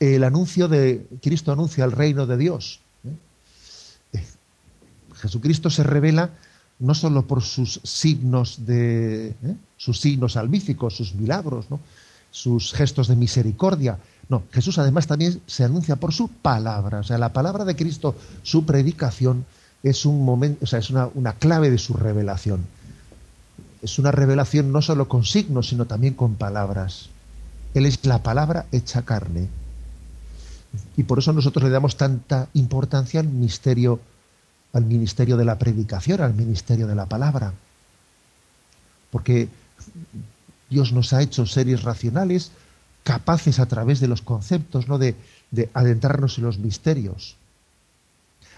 [0.00, 2.80] el anuncio de Cristo anuncia el reino de Dios.
[4.12, 4.24] ¿eh?
[5.14, 6.30] Jesucristo se revela
[6.78, 9.34] no solo por sus signos de
[9.76, 11.66] sus signos salvíficos, sus milagros,
[12.30, 13.98] sus gestos de misericordia,
[14.28, 17.00] no, Jesús además también se anuncia por su palabra.
[17.00, 19.44] O sea, la palabra de Cristo, su predicación,
[19.82, 22.64] es un momento, o sea, es una, una clave de su revelación.
[23.82, 27.10] Es una revelación no solo con signos, sino también con palabras.
[27.74, 29.48] Él es la palabra hecha carne.
[30.96, 34.00] Y por eso nosotros le damos tanta importancia al misterio,
[34.72, 37.52] al ministerio de la predicación, al ministerio de la palabra.
[39.10, 39.48] Porque
[40.70, 42.52] Dios nos ha hecho seres racionales,
[43.04, 44.98] capaces a través de los conceptos, ¿no?
[44.98, 45.14] de,
[45.74, 47.36] adentrarnos en los misterios.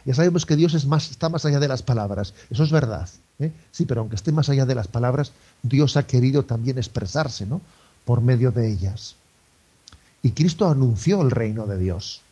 [0.07, 3.09] Ya sabemos que Dios es más, está más allá de las palabras, eso es verdad.
[3.41, 3.53] ¿eh?
[3.73, 5.33] Sí, pero aunque esté más allá de las palabras,
[5.63, 7.61] Dios ha querido también expresarse ¿no?
[8.05, 9.17] por medio de ellas.
[10.23, 12.23] Y Cristo anunció el reino de Dios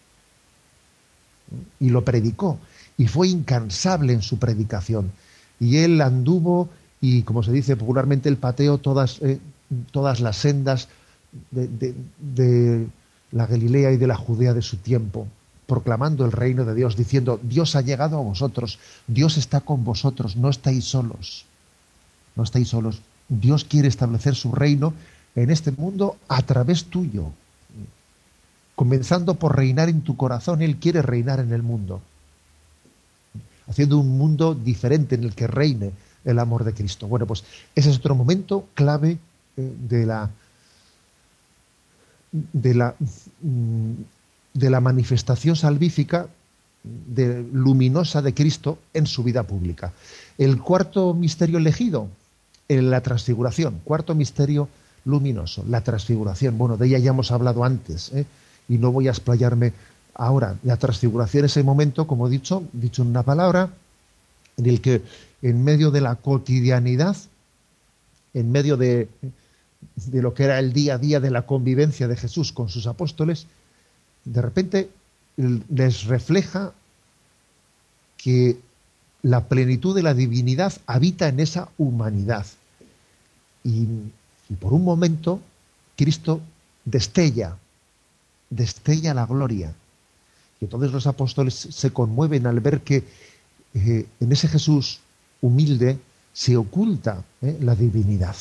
[1.81, 2.59] y lo predicó
[2.97, 5.11] y fue incansable en su predicación.
[5.59, 6.69] Y él anduvo
[7.01, 9.41] y, como se dice popularmente, el pateo todas, eh,
[9.91, 10.89] todas las sendas
[11.51, 12.87] de,
[13.33, 15.27] la Galilea y de la Judea de su tiempo,
[15.67, 20.37] proclamando el reino de Dios, diciendo, Dios ha llegado a vosotros, Dios está con vosotros,
[20.37, 21.45] no estáis solos,
[22.37, 23.01] no estáis solos.
[23.29, 24.95] Dios quiere establecer su reino
[25.35, 27.33] en este mundo a través tuyo.
[28.77, 32.01] comenzando por reinar en tu corazón, Él quiere reinar en el mundo,
[33.69, 35.93] haciendo un mundo diferente en el que reine
[36.25, 37.07] el amor de Cristo.
[37.07, 37.45] Bueno, pues
[37.75, 39.19] ese es otro momento clave
[39.57, 40.31] eh, de la
[42.53, 42.95] de la
[43.43, 43.93] mm,
[44.55, 46.29] de la manifestación salvífica
[46.85, 49.93] de, luminosa de Cristo en su vida pública.
[50.39, 52.09] El cuarto misterio elegido,
[52.69, 54.69] en la transfiguración, cuarto misterio
[55.05, 56.57] luminoso, la transfiguración.
[56.57, 58.25] Bueno, de ella ya hemos hablado antes ¿eh?
[58.69, 59.73] y no voy a explayarme
[60.15, 60.57] ahora.
[60.63, 63.71] La transfiguración es el momento, como he dicho, dicho en una palabra,
[64.57, 65.03] en el que
[65.43, 67.17] en medio de la cotidianidad,
[68.33, 69.09] en medio de,
[69.97, 72.87] de lo que era el día a día de la convivencia de Jesús con sus
[72.87, 73.47] apóstoles,
[74.25, 74.91] de repente
[75.37, 76.73] les refleja
[78.17, 78.59] que
[79.23, 82.47] la plenitud de la divinidad habita en esa humanidad.
[83.65, 83.87] Y,
[84.61, 85.41] por un momento
[85.97, 86.41] Cristo
[86.85, 87.57] destella,
[88.51, 89.75] destella la gloria.
[90.61, 93.05] Y todos los apóstoles se conmueven al ver que
[93.75, 95.01] eh, en ese Jesús
[95.41, 95.99] humilde
[96.33, 98.37] se oculta eh, la divinidad.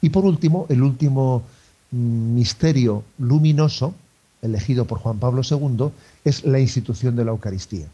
[0.00, 1.42] Y por último, el último
[1.90, 3.94] mm, misterio luminoso
[4.42, 5.90] elegido por Juan Pablo II,
[6.24, 7.86] es la institución de la Eucaristía.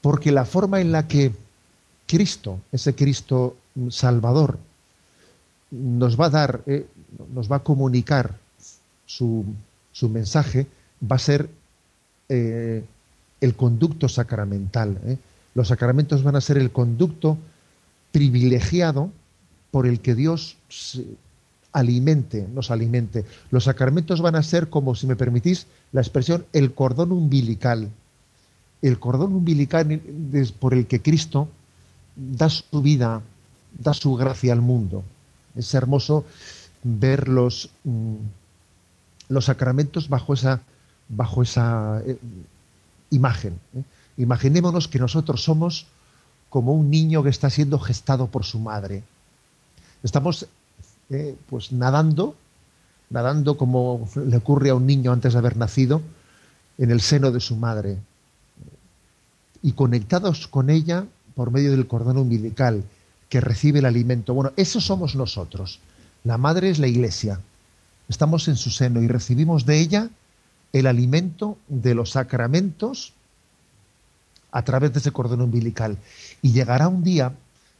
[0.00, 1.32] Porque la forma en la que
[2.06, 3.56] Cristo, ese Cristo
[3.90, 4.58] Salvador,
[5.70, 6.86] nos va a dar, eh,
[7.34, 8.38] nos va a comunicar
[9.04, 9.44] su,
[10.02, 10.66] mensaje,
[11.02, 11.50] va a ser
[12.28, 12.84] eh,
[13.40, 14.98] el conducto sacramental.
[15.06, 15.18] Eh.
[15.54, 17.36] Los sacramentos van a ser el conducto
[18.12, 19.10] privilegiado
[19.76, 20.56] por el que Dios
[21.70, 23.26] alimente, nos alimente.
[23.50, 27.90] Los sacramentos van a ser, como si me permitís la expresión, el cordón umbilical.
[28.80, 30.00] El cordón umbilical
[30.58, 31.50] por el que Cristo
[32.16, 33.20] da su vida,
[33.78, 35.04] da su gracia al mundo.
[35.54, 36.24] Es hermoso
[36.82, 38.14] ver los, mm,
[39.28, 40.62] los sacramentos bajo esa,
[41.10, 42.16] bajo esa eh,
[43.10, 43.60] imagen.
[43.74, 43.82] ¿eh?
[44.16, 45.84] Imaginémonos que nosotros somos
[46.48, 49.04] como un niño que está siendo gestado por su madre.
[50.06, 50.46] Estamos
[51.10, 52.36] eh, pues nadando,
[53.10, 56.00] nadando como le ocurre a un niño antes de haber nacido,
[56.78, 57.98] en el seno de su madre,
[59.62, 62.84] y conectados con ella por medio del cordón umbilical
[63.28, 64.32] que recibe el alimento.
[64.32, 65.80] Bueno, eso somos nosotros.
[66.22, 67.40] La madre es la iglesia.
[68.08, 70.08] Estamos en su seno y recibimos de ella
[70.72, 73.12] el alimento de los sacramentos
[74.52, 75.98] a través de ese cordón umbilical.
[76.42, 77.32] Y llegará un día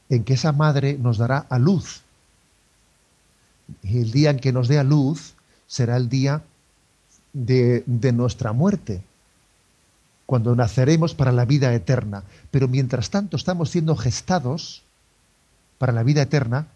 [0.09, 2.03] en que esa madre nos dará a luz
[3.83, 5.35] el día en que nos dé a luz
[5.67, 6.43] será el día
[7.33, 9.03] de, nuestra muerte,
[10.25, 12.25] cuando naceremos para la vida eterna.
[12.51, 14.83] Pero mientras tanto estamos siendo gestados
[15.79, 16.69] para la vida eterna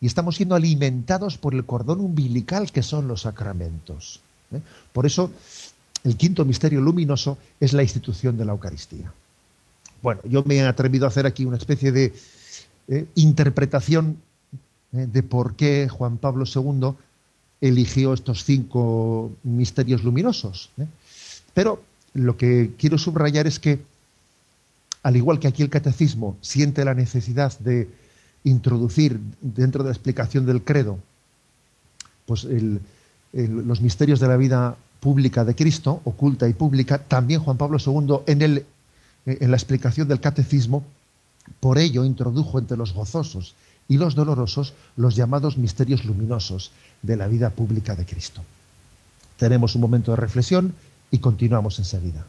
[0.00, 4.20] y estamos siendo alimentados por el cordón umbilical que son los sacramentos.
[4.52, 4.60] ¿eh?
[4.92, 5.30] Por eso
[6.04, 9.12] el quinto misterio luminoso es la institución de la Eucaristía.
[10.02, 12.14] Bueno, yo me he atrevido a hacer aquí una especie de
[12.88, 14.18] eh, interpretación
[14.96, 15.06] ¿eh?
[15.06, 16.94] de por qué Juan Pablo II
[17.60, 20.70] eligió estos cinco misterios luminosos.
[20.78, 20.86] ¿eh?
[21.54, 21.82] Pero
[22.14, 23.80] lo que quiero subrayar es que,
[25.02, 27.88] al igual que aquí el catecismo siente la necesidad de
[28.44, 30.98] introducir dentro de la explicación del credo
[32.26, 32.46] pues
[33.32, 38.18] los misterios de la vida pública de Cristo, oculta y pública, también Juan Pablo II
[38.26, 38.66] en, el,
[39.24, 40.84] en la explicación del catecismo,
[41.60, 43.54] por ello introdujo entre los gozosos
[43.88, 46.72] y los dolorosos los llamados misterios luminosos
[47.02, 48.42] de la vida pública de Cristo.
[49.36, 50.74] Tenemos un momento de reflexión
[51.10, 52.26] y continuamos enseguida.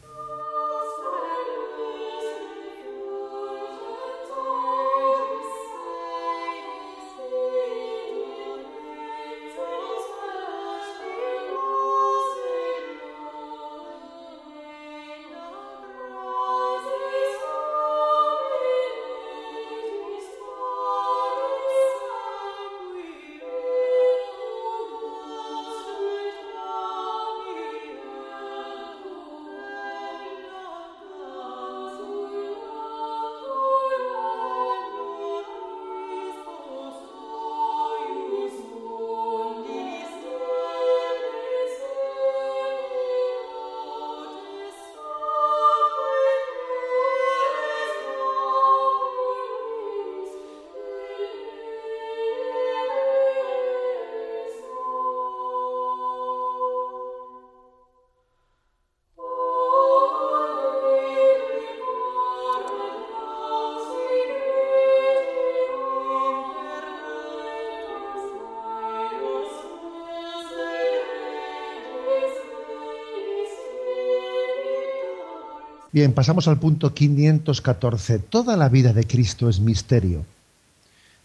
[75.98, 78.20] Bien, pasamos al punto 514.
[78.20, 80.28] Toda la vida de Cristo es misterio.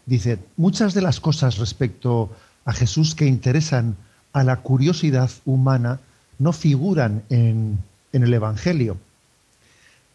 [0.07, 2.31] Dice, muchas de las cosas respecto
[2.65, 3.95] a Jesús que interesan
[4.31, 5.99] a la curiosidad humana
[6.39, 7.77] no figuran en,
[8.13, 8.97] en el Evangelio.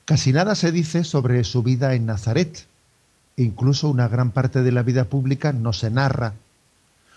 [0.04, 2.66] Casi nada se dice sobre su vida en Nazaret.
[3.36, 6.34] Incluso una gran parte de la vida pública no se narra.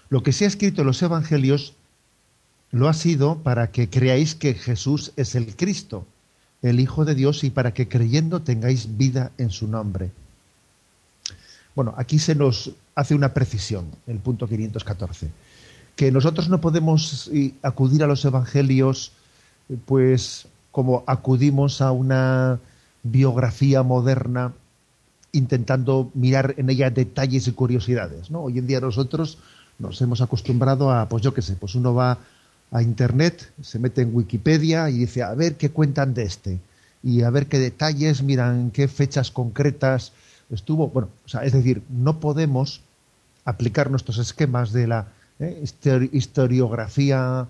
[0.10, 1.74] Lo que se ha escrito en los Evangelios
[2.70, 6.06] lo ha sido para que creáis que Jesús es el Cristo,
[6.62, 10.12] el Hijo de Dios, y para que creyendo tengáis vida en su nombre.
[11.76, 15.30] Bueno, aquí se nos hace una precisión, el punto 514,
[15.95, 19.14] que nosotros no podemos eh, acudir a los Evangelios
[19.86, 22.59] pues como acudimos a una
[23.03, 24.53] biografía moderna
[25.32, 28.32] intentando mirar en ella detalles y curiosidades.
[28.32, 28.43] ¿no?
[28.43, 29.38] Hoy en día nosotros
[29.80, 32.20] nos hemos acostumbrado a, pues yo qué sé, pues uno va
[32.72, 36.59] a Internet, se mete en Wikipedia y dice, a ver qué cuentan de este,
[37.03, 40.13] y a ver qué detalles, miran qué fechas concretas
[40.49, 40.88] estuvo.
[40.88, 42.82] Bueno, o sea, es decir, no podemos
[43.45, 45.07] aplicar nuestros esquemas de la
[45.39, 45.63] eh,
[46.11, 47.47] historiografía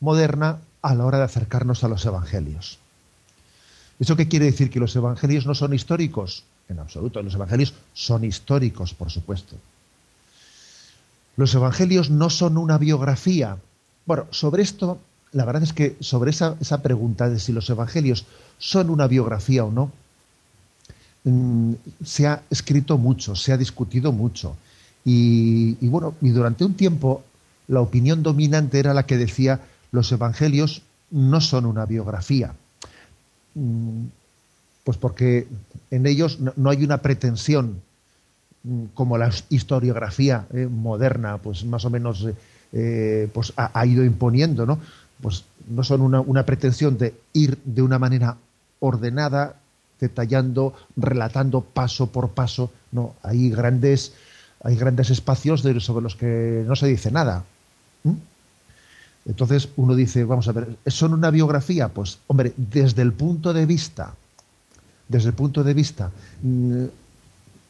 [0.00, 2.78] moderna a la hora de acercarnos a los evangelios.
[4.00, 4.70] ¿Eso qué quiere decir?
[4.70, 6.44] ¿Que los evangelios no son históricos?
[6.68, 9.56] En absoluto, los evangelios son históricos, por supuesto.
[11.36, 13.58] Los evangelios no son una biografía.
[14.06, 14.98] Bueno, sobre esto,
[15.32, 18.26] la verdad es que sobre esa, esa pregunta de si los evangelios
[18.58, 19.90] son una biografía o no,
[21.24, 21.72] mm,
[22.04, 24.56] se ha escrito mucho, se ha discutido mucho.
[25.04, 27.22] Y, bueno, y durante un tiempo
[27.68, 29.60] la opinión dominante era la que decía
[29.92, 32.54] los evangelios no son una biografía.
[33.54, 34.06] Mm,
[34.82, 35.46] pues porque
[35.90, 37.80] en ellos no hay una pretensión
[38.64, 42.26] mm, como la historiografía eh, moderna, pues más o menos
[42.76, 44.80] eh, pues ha, ido imponiendo, ¿no?
[45.22, 48.36] Pues no son una, pretensión de ir de una manera
[48.80, 49.54] ordenada,
[50.00, 54.12] detallando, relatando paso por paso, no, hay grandes,
[54.64, 57.44] hay grandes espacios sobre los que no se dice nada.
[59.24, 61.88] Entonces uno dice, vamos a ver, ¿son una biografía?
[61.88, 64.14] Pues, hombre, desde el punto de vista,
[65.08, 66.10] desde el punto de vista
[66.42, 66.84] mm,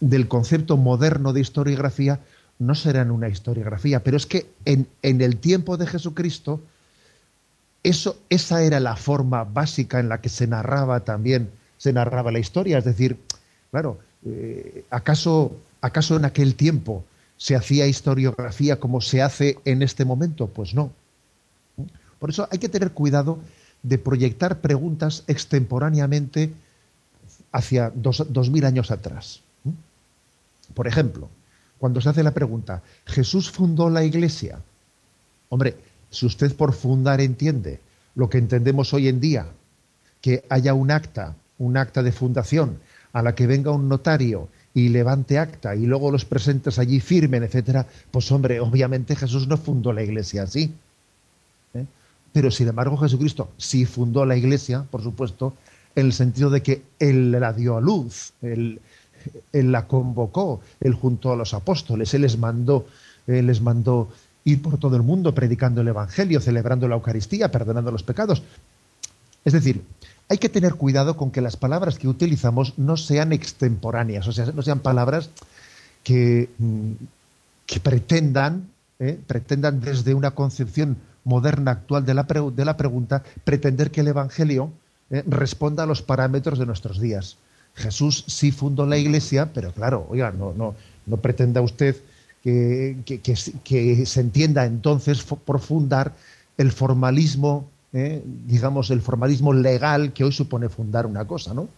[0.01, 2.21] del concepto moderno de historiografía,
[2.59, 6.61] no serán una historiografía, pero es que en, el tiempo de Jesucristo,
[7.83, 12.39] eso, esa era la forma básica en la que se narraba también, se narraba la
[12.39, 12.79] historia.
[12.79, 13.19] Es decir,
[13.71, 17.05] claro, eh, ¿acaso, ¿acaso en aquel tiempo
[17.37, 20.47] se hacía historiografía como se hace en este momento?
[20.47, 20.93] Pues no
[22.25, 23.39] por eso hay que tener cuidado
[23.83, 26.55] de proyectar preguntas extemporáneamente
[27.53, 29.43] hacia dos, mil años atrás.
[30.73, 31.29] Por ejemplo,
[31.79, 34.61] cuando se hace la pregunta, ¿Jesús fundó la iglesia?
[35.49, 35.77] Hombre,
[36.11, 37.81] si usted por fundar entiende
[38.15, 39.47] lo que entendemos hoy en día,
[40.21, 42.79] que haya un acta, un acta de fundación,
[43.13, 47.45] a la que venga un notario y levante acta y luego los presentes allí firmen,
[47.45, 50.73] etcétera, pues hombre, obviamente Jesús no fundó la iglesia así.
[52.33, 55.55] Pero sin embargo Jesucristo sí fundó la iglesia, por supuesto,
[55.95, 58.33] en el sentido de que Él la dio a luz,
[59.53, 62.87] la convocó, Él junto a los apóstoles, Él les mandó,
[63.27, 64.09] Él les mandó
[64.45, 68.43] ir por todo el mundo predicando el Evangelio, celebrando la Eucaristía, perdonando los pecados.
[69.45, 69.83] Es decir,
[70.29, 74.47] hay que tener cuidado con que las palabras que utilizamos no sean extemporáneas, o sea,
[74.47, 75.31] no sean palabras
[76.03, 76.93] que, mm,
[77.83, 78.69] pretendan,
[78.99, 79.19] ¿eh?
[79.27, 84.71] pretendan desde una concepción moderna actual de la, de la pregunta pretender que el Evangelio
[85.11, 87.37] eh, responda a los parámetros de nuestros días.
[87.75, 90.75] Jesús sí fundó la Iglesia, pero claro, oiga, no,
[91.21, 91.97] pretenda usted
[92.43, 96.15] que, que, se entienda entonces por fundar
[96.59, 101.69] el formalismo, eh, digamos, el formalismo legal que hoy supone fundar una cosa, ¿no?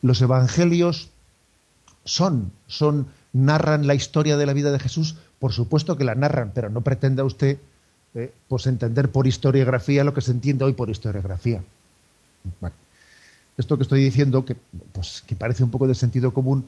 [0.00, 1.10] Los evangelios
[2.04, 6.52] son, son, narran la historia de la vida de Jesús, por supuesto que la narran,
[6.54, 7.58] pero no pretenda usted
[8.14, 8.32] ¿eh?
[8.48, 11.62] pues entender por historiografía lo que se entiende hoy por historiografía.
[13.56, 14.56] Esto que estoy diciendo, que,
[14.92, 16.64] pues, que parece un poco de sentido común,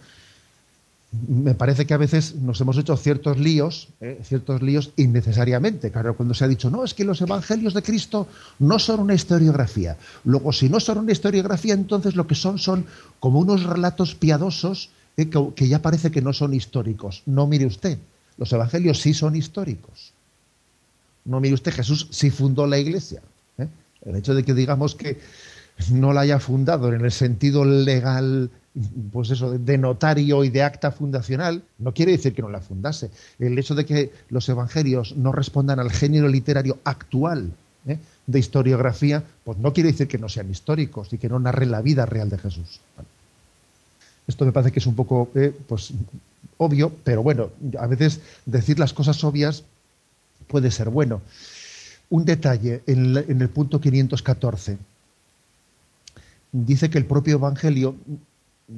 [1.29, 4.21] me parece que a veces nos hemos hecho ciertos líos, ¿eh?
[4.25, 5.91] ciertos líos innecesariamente.
[5.91, 8.27] Claro, cuando se ha dicho, no, es que los evangelios de Cristo
[8.59, 9.97] no son una historiografía.
[10.25, 12.87] Luego, si no son una historiografía, entonces lo que son son
[13.21, 15.31] como unos relatos piadosos ¿eh?
[15.55, 17.23] que ya parece que no son históricos.
[17.27, 17.99] No mire usted,
[18.37, 20.13] los evangelios sí son históricos.
[21.25, 23.23] No mire usted, Jesús sí fundó la iglesia.
[23.59, 23.69] ¿eh?
[24.05, 25.19] El hecho de que digamos que
[25.91, 28.51] no la haya fundado en el sentido legal,
[29.13, 33.11] pues eso, de notario y de acta fundacional, no quiere decir que no la fundase.
[33.39, 37.53] El hecho de que los evangelios no respondan al género literario actual,
[37.87, 37.99] ¿eh?
[38.27, 41.83] de historiografía, pues no quiere decir que no sean históricos y que no narren la
[41.83, 42.81] vida real de Jesús.
[44.27, 45.93] Esto me parece que es un poco eh, pues,
[46.57, 49.65] obvio, pero bueno, a veces decir las cosas obvias
[50.47, 51.21] puede ser bueno.
[52.11, 54.79] Un detalle en, el punto 514.
[56.57, 57.97] Dice que el propio Evangelio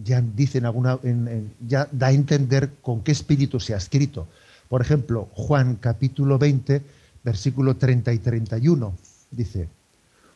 [0.03, 0.99] ya dice alguna,
[1.61, 4.27] ya da a entender con qué espíritu se ha escrito.
[4.71, 6.81] Por ejemplo, Juan capítulo 20,
[7.23, 8.95] versículo 30 y 31,
[9.31, 9.69] dice,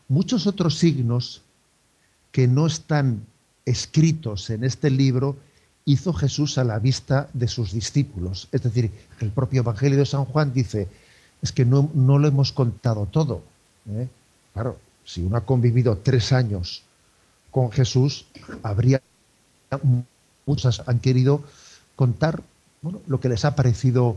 [0.08, 1.40] muchos otros signos
[2.30, 3.24] que no están
[3.64, 5.38] escritos en este libro
[5.86, 8.48] hizo Jesús a la vista de sus discípulos.
[8.52, 10.88] Es decir, el propio Evangelio de San Juan dice,
[11.40, 13.42] es que no, lo hemos contado todo.
[13.88, 14.08] ¿eh?
[14.52, 14.76] Claro,
[15.06, 16.84] si uno ha convivido tres años
[17.50, 18.26] con Jesús,
[18.62, 19.00] habría
[20.46, 21.42] muchas han querido
[21.96, 22.42] contar
[23.06, 24.16] lo que les ha parecido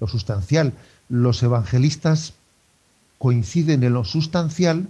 [0.00, 0.72] lo sustancial.
[1.08, 2.32] Los evangelistas
[3.18, 4.88] coinciden en lo sustancial,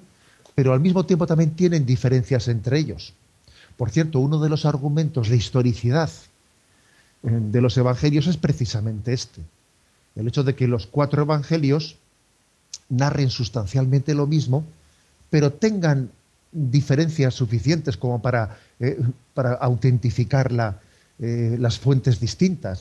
[0.54, 3.14] pero al mismo tiempo también tienen diferencias entre ellos.
[3.76, 6.10] Por cierto, uno de los argumentos de historicidad
[7.22, 9.42] eh, de los evangelios es precisamente este.
[10.14, 11.96] El hecho de que los cuatro evangelios
[12.88, 14.64] narren sustancialmente lo mismo,
[15.30, 16.10] pero tengan
[16.54, 18.98] diferencias suficientes como para, eh,
[19.34, 20.50] para autentificar
[21.18, 22.80] eh, las fuentes distintas.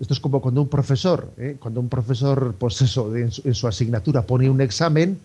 [0.00, 1.30] Esto es como cuando un profesor,
[1.60, 5.20] cuando un profesor, pues eso, en su, asignatura pone un examen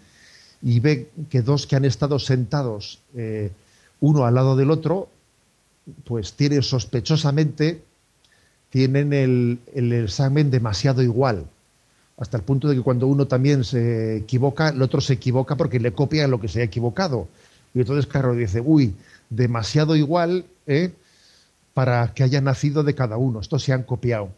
[0.61, 2.99] y ve que dos que han estado sentados
[3.99, 5.09] uno al lado del otro,
[6.05, 7.82] pues tienen sospechosamente,
[8.69, 9.59] tienen el,
[9.93, 11.45] examen demasiado igual,
[12.17, 15.80] hasta el punto de que cuando uno también se equivoca, el otro se equivoca porque
[15.80, 17.27] le copia lo que se ha equivocado.
[17.74, 18.95] Y entonces, claro, dice, uy,
[19.30, 20.91] demasiado igual ¿eh?
[21.74, 24.30] para que haya nacido de cada uno, estos se han copiado.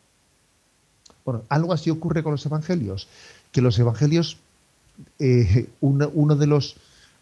[1.23, 3.07] Bueno, algo así ocurre con los evangelios,
[3.51, 4.37] que los evangelios,
[5.19, 6.75] eh, uno de los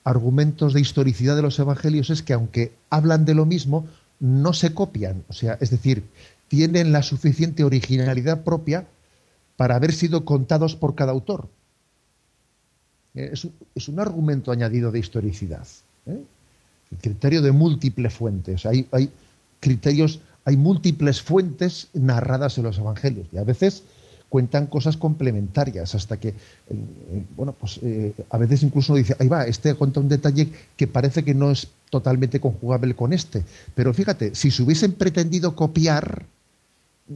[0.03, 3.87] argumentos de historicidad de los evangelios es que aunque hablan de lo mismo,
[4.19, 6.03] no se copian, o sea, es decir,
[6.47, 8.87] tienen la suficiente originalidad propia
[9.55, 11.47] para haber sido contados por cada autor.
[13.13, 13.33] Eh,
[13.75, 15.67] es un, argumento añadido de historicidad.
[16.05, 16.23] ¿Eh?
[16.91, 18.65] El criterio de múltiples fuentes.
[18.65, 19.09] Hay, hay
[19.59, 23.27] criterios, hay múltiples fuentes narradas en los evangelios.
[23.31, 23.83] Y a veces
[24.29, 26.35] cuentan cosas complementarias hasta que, eh,
[27.35, 31.23] bueno, pues eh, a veces incluso dice, ahí va, este cuenta un detalle que parece
[31.23, 33.43] que no es totalmente conjugable con este.
[33.75, 36.25] Pero fíjate, si se hubiesen pretendido copiar,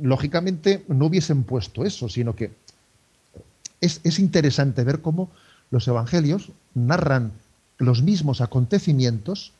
[0.01, 2.51] lógicamente no hubiesen puesto eso, sino que
[3.79, 5.29] es, es interesante ver cómo
[5.69, 7.31] los evangelios narran
[7.77, 9.51] los mismos acontecimientos,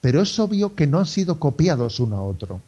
[0.00, 2.60] pero es obvio que no han sido copiados uno a otro,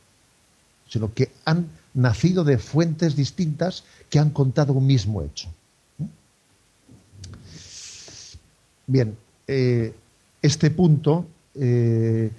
[0.89, 5.49] sino que han nacido de fuentes distintas que han contado un mismo hecho.
[8.87, 9.95] Bien, eh,
[10.43, 12.31] este punto eh,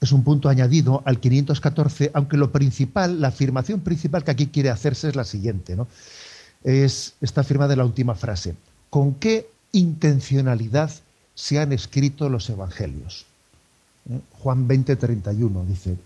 [0.00, 4.68] es un punto añadido al 514, aunque lo principal, la afirmación principal que aquí quiere
[4.68, 5.86] hacerse es la siguiente, ¿no?
[6.64, 8.54] Es esta afirmada en la última frase.
[8.90, 10.90] ¿Con qué intencionalidad
[11.34, 13.26] se han escrito los evangelios?
[14.10, 14.20] ¿Eh?
[14.38, 15.96] Juan 20, 31 dice,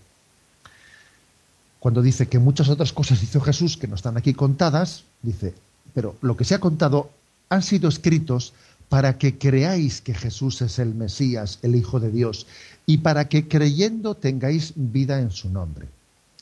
[1.79, 5.53] cuando dice que muchas otras cosas hizo Jesús que no están aquí contadas, dice,
[5.93, 7.09] pero lo que se ha contado
[7.49, 8.53] han sido escritos
[8.89, 12.47] para que creáis que Jesús es el Mesías, el Hijo de Dios,
[12.85, 15.87] y para que creyendo tengáis vida en su nombre.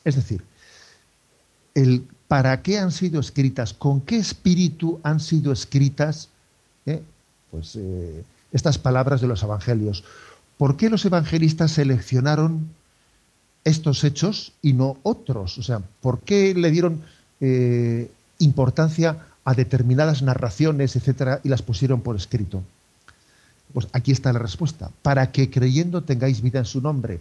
[0.04, 0.44] Es decir,
[1.74, 6.30] el para qué han sido escritas, con qué espíritu han sido escritas,
[6.86, 7.02] ¿eh?
[7.52, 8.24] pues eh,
[8.56, 10.06] estas palabras de los evangelios.
[10.58, 12.70] ¿Por qué los evangelistas seleccionaron
[13.66, 15.58] estos hechos y no otros?
[15.58, 17.04] O sea, ¿por qué le dieron
[17.42, 22.64] eh, importancia a determinadas narraciones, etcétera, y las pusieron por escrito?
[23.74, 24.90] Pues aquí está la respuesta.
[25.02, 27.20] Para que creyendo tengáis vida en su nombre.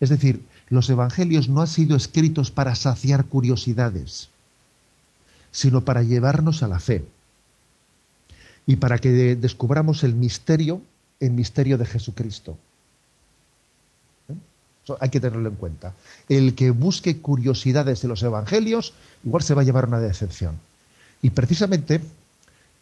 [0.00, 4.28] Es decir, los evangelios no han sido escritos para saciar curiosidades,
[5.52, 7.04] sino para llevarnos a la fe
[8.66, 10.82] y para que descubramos el misterio,
[11.20, 12.58] el misterio de Jesucristo
[15.00, 15.94] hay que tenerlo en cuenta.
[16.28, 18.92] El que busque curiosidades de los evangelios,
[19.24, 20.58] igual se va a llevar una decepción.
[21.22, 22.00] Y precisamente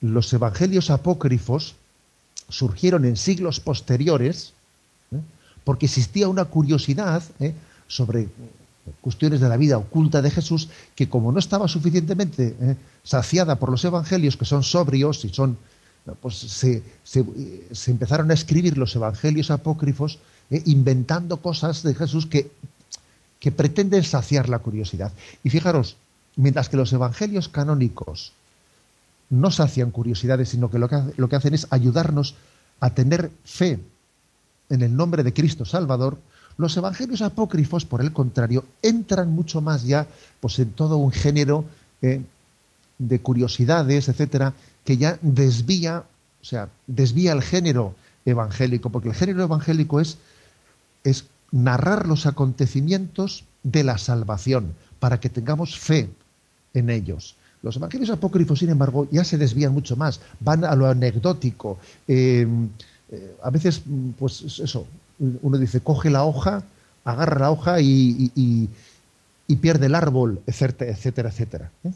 [0.01, 1.77] los evangelios apócrifos
[2.49, 4.53] surgieron en siglos posteriores
[5.13, 5.21] ¿eh?
[5.65, 7.55] porque existía una curiosidad ¿eh?
[7.89, 8.29] sobre
[9.01, 12.77] cuestiones de la vida oculta de Jesús que como no estaba suficientemente ¿eh?
[13.03, 15.57] saciada por los evangelios que son sobrios y son
[16.21, 20.19] pues se, se empezaron a escribir los evangelios apócrifos
[20.51, 20.63] ¿eh?
[20.67, 22.51] inventando cosas de Jesús que,
[23.41, 25.13] que pretenden saciar la curiosidad.
[25.43, 25.97] Y fijaros,
[26.37, 28.33] mientras que los evangelios canónicos
[29.31, 32.35] no sacian curiosidades, sino que lo, que lo que hacen es ayudarnos
[32.81, 33.81] a tener fe
[34.69, 36.19] en el nombre de Cristo Salvador,
[36.57, 40.07] los evangelios apócrifos, por el contrario, entran mucho más ya
[40.41, 41.65] pues, en todo un género
[42.01, 42.23] eh,
[42.99, 46.05] de curiosidades, etcétera, que ya desvía,
[46.41, 50.19] o sea, desvía el género evangélico, porque el género evangélico es,
[51.03, 56.09] es narrar los acontecimientos de la salvación, para que tengamos fe
[56.75, 57.37] en ellos.
[57.63, 61.79] Los evangelios apócrifos, sin embargo, ya se desvían mucho más, van a lo anecdótico.
[62.07, 62.47] Eh,
[63.11, 63.83] eh, a veces,
[64.19, 64.87] pues eso,
[65.19, 66.63] uno dice, coge la hoja,
[67.05, 68.69] agarra la hoja y,
[69.61, 71.71] pierde el árbol, etcétera, etcétera, etcétera.
[71.85, 71.93] ¿eh?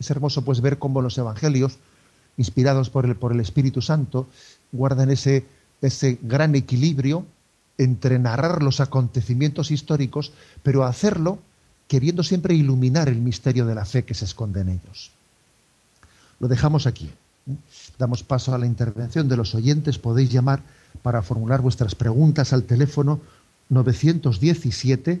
[0.00, 1.78] Es hermoso pues ver cómo los evangelios,
[2.36, 4.26] inspirados por el, por el Espíritu Santo,
[4.72, 5.46] guardan ese,
[5.82, 7.26] ese gran equilibrio
[7.78, 10.32] entre narrar los acontecimientos históricos,
[10.62, 11.38] pero hacerlo
[11.86, 15.12] queriendo siempre iluminar el misterio de la fe que se esconde en ellos.
[16.38, 17.10] Lo dejamos aquí.
[17.98, 19.98] Damos paso a la intervención de los oyentes.
[19.98, 20.62] Podéis llamar
[21.02, 23.20] para formular vuestras preguntas al teléfono
[23.68, 25.20] 917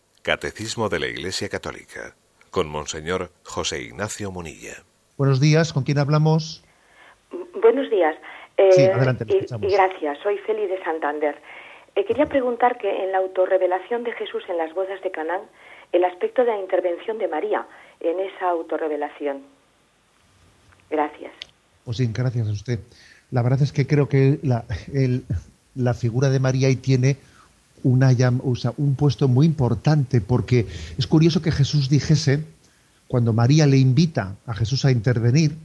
[0.21, 2.15] Catecismo de la Iglesia Católica,
[2.51, 4.83] con Monseñor José Ignacio Munilla.
[5.17, 6.63] Buenos días, ¿con quién hablamos?
[7.59, 8.15] Buenos días.
[8.55, 11.41] sí, eh, adelante, y, gracias, soy Feli de Santander.
[11.95, 15.41] Eh, quería preguntar que en la autorrevelación de Jesús en las bodas de Canaán,
[15.91, 17.65] el aspecto de la intervención de María
[17.99, 19.41] en esa autorrevelación.
[20.91, 21.31] Gracias.
[21.83, 22.79] Pues sí, gracias a usted.
[23.31, 24.65] La verdad es que creo que la,
[25.73, 27.17] la figura de María ahí tiene
[27.83, 30.67] un puesto muy importante, porque
[30.97, 32.43] es curioso que Jesús dijese,
[33.07, 35.55] cuando María le invita a Jesús a intervenir,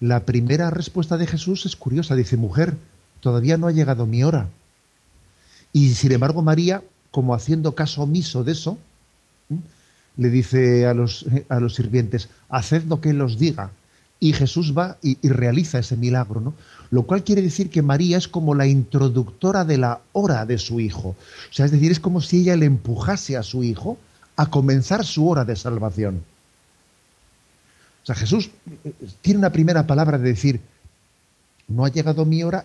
[0.00, 2.76] la primera respuesta de Jesús es curiosa, dice, mujer,
[3.20, 4.48] todavía no ha llegado mi hora.
[5.72, 8.78] Y sin embargo María, como haciendo caso omiso de eso,
[10.16, 13.70] le dice a los, a los sirvientes, haced lo que él os diga.
[14.22, 16.54] Y Jesús va y, realiza ese milagro, ¿no?
[16.92, 20.78] lo cual quiere decir que María es como la introductora de la hora de su
[20.78, 21.08] hijo.
[21.08, 23.98] O sea, es decir, es como si ella le empujase a su hijo
[24.36, 26.22] a comenzar su hora de salvación.
[28.04, 28.50] O sea, Jesús
[28.84, 28.92] eh,
[29.22, 30.60] tiene una primera palabra de decir,
[31.66, 32.64] no ha llegado mi hora,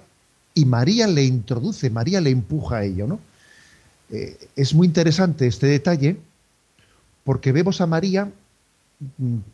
[0.53, 3.19] y María le introduce, María le empuja a ello, ¿no?
[4.11, 6.17] Eh, es muy interesante este detalle
[7.23, 8.31] porque vemos a María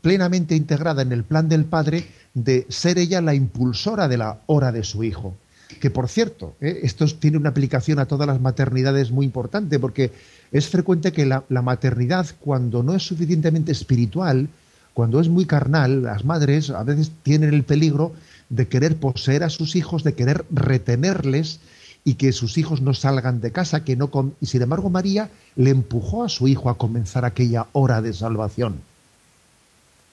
[0.02, 4.72] plenamente integrada en el plan del Padre de ser ella la impulsora de la hora
[4.72, 5.36] de su hijo.
[5.80, 6.80] Que por cierto, ¿eh?
[6.84, 10.12] esto tiene una aplicación a todas las maternidades muy importante, porque
[10.52, 14.50] es frecuente que la, la maternidad, cuando no es suficientemente espiritual,
[14.94, 18.14] cuando es muy carnal, las madres a veces tienen el peligro
[18.50, 21.60] de querer poseer a sus hijos, de querer retenerles
[22.06, 25.72] y que sus hijos no salgan de casa, que no y sin embargo María le
[25.72, 28.82] empujó a su hijo a comenzar aquella hora de salvación.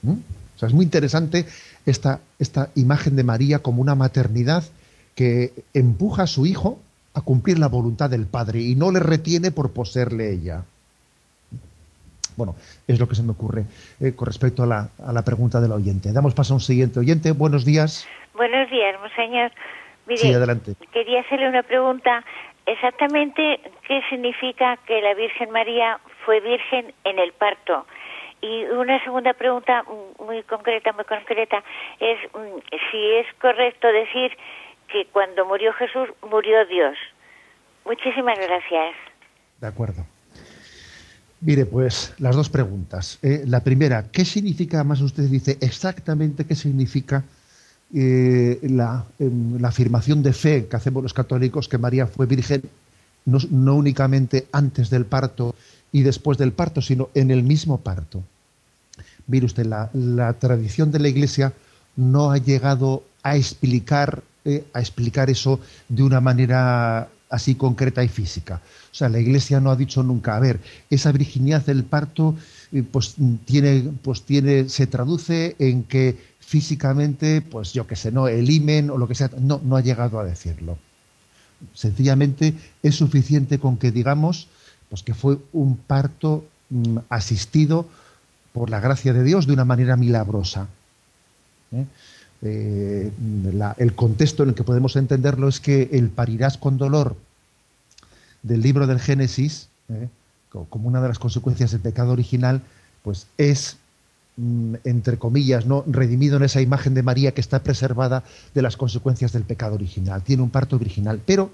[0.02, 0.12] ¿Mm?
[0.12, 1.46] O sea, es muy interesante
[1.86, 4.64] esta, esta imagen de María como una maternidad
[5.14, 6.78] que empuja a su hijo
[7.14, 10.64] a cumplir la voluntad del Padre y no le retiene por poseerle ella.
[12.36, 12.54] Bueno,
[12.86, 13.64] es lo que se me ocurre
[14.00, 16.12] eh, con respecto a la, a la pregunta del oyente.
[16.12, 17.32] Damos paso a un siguiente oyente.
[17.32, 18.06] Buenos días.
[18.34, 19.50] Buenos días, monseñor.
[20.06, 20.74] Mire, sí, adelante.
[20.92, 22.24] Quería hacerle una pregunta.
[22.66, 27.86] Exactamente, ¿qué significa que la Virgen María fue virgen en el parto?
[28.42, 29.84] Y una segunda pregunta
[30.18, 31.62] muy concreta, muy concreta,
[31.98, 32.58] es mm,
[32.90, 34.36] si es correcto decir
[34.88, 36.96] que cuando murió Jesús murió Dios.
[37.84, 38.94] Muchísimas gracias.
[39.60, 40.04] De acuerdo.
[41.42, 43.18] Mire, pues las dos preguntas.
[43.22, 47.24] Eh, la primera, ¿qué significa, más usted dice exactamente qué significa
[47.94, 52.62] eh, la, em, la, afirmación de fe que hacemos los católicos que María fue virgen
[53.24, 55.54] no, únicamente antes del parto
[55.92, 58.22] y después del parto, sino en el mismo parto?
[59.30, 61.52] Mire usted, la, tradición de la Iglesia
[61.96, 68.08] no ha llegado a explicar, eh, a explicar eso de una manera así concreta y
[68.08, 68.60] física.
[68.90, 70.58] O sea, la Iglesia no ha dicho nunca, a ver,
[70.90, 72.34] esa virginidad del parto
[72.72, 73.14] eh, pues
[73.44, 78.90] tiene, pues tiene, se traduce en que físicamente, pues yo qué sé, no, el imen
[78.90, 80.76] o lo que sea, no, no ha llegado a decirlo.
[81.72, 84.48] Sencillamente es suficiente con que digamos
[84.88, 87.86] pues que fue un parto mm, asistido
[88.52, 90.68] por la gracia de Dios de una manera milagrosa.
[91.72, 91.84] ¿eh?
[92.42, 93.12] Eh,
[93.76, 97.16] el contexto en el que podemos entenderlo es que el parirás con dolor
[98.42, 100.08] del libro del Génesis, eh,
[100.50, 102.62] como una de las consecuencias del pecado original,
[103.02, 103.76] pues es,
[104.36, 105.84] mm, entre comillas, ¿no?
[105.86, 108.24] redimido en esa imagen de María que está preservada
[108.54, 110.22] de las consecuencias del pecado original.
[110.22, 111.20] Tiene un parto virginal.
[111.24, 111.50] Pero,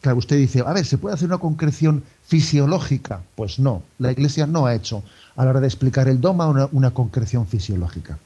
[0.00, 3.22] claro, usted dice, a ver, ¿se puede hacer una concreción fisiológica?
[3.34, 5.02] Pues no, la Iglesia no ha hecho
[5.36, 8.18] a la hora de explicar el doma una, una concreción fisiológica.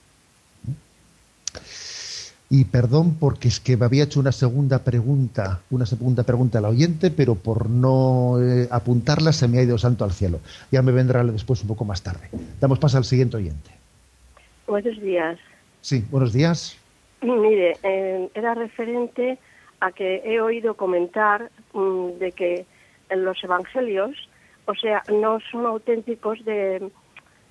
[2.51, 6.67] Y perdón porque es que me había hecho una segunda pregunta, una segunda pregunta al
[6.67, 10.41] oyente, pero por no eh, apuntarla se me ha ido santo al cielo.
[10.71, 12.29] Ya me vendrá después un poco más tarde.
[12.61, 13.71] Damos paso al siguiente oyente.
[14.67, 15.39] Buenos días.
[15.81, 16.77] Sí, buenos días.
[17.23, 19.39] Mire, eh, era referente
[19.85, 22.67] a que he oído comentar mm, de que
[23.15, 24.31] los evangelios,
[24.65, 26.91] o sea, no son auténticos de,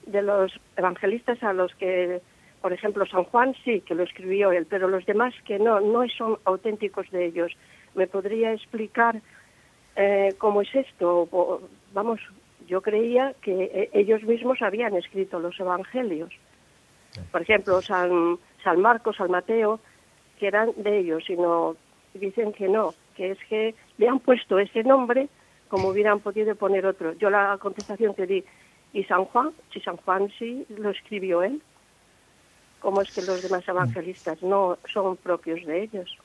[0.07, 2.21] de los evangelistas a los que
[2.63, 6.07] por ejemplo, San Juan sí, que lo escribió él, pero los demás que no, no
[6.07, 7.51] son auténticos de ellos.
[7.93, 9.21] ¿Me podría explicar
[9.97, 11.27] eh, cómo es esto?
[11.93, 12.21] vamos,
[12.65, 16.31] yo creía que eh, ellos mismos habían escrito los evangelios.
[17.33, 19.81] Por ejemplo, San, San Marcos, San Mateo,
[20.39, 21.75] que eran de ellos, sino
[22.13, 25.29] dicen que no, que es que le han puesto ese nombre
[25.67, 27.13] como hubieran podido poner otro.
[27.13, 28.43] Yo la contestación que di,
[28.93, 29.51] ¿y San Juan?
[29.73, 31.61] Si San Juan sí lo escribió él
[32.83, 36.17] cómo es que los demás evangelistas no son propios de ellos.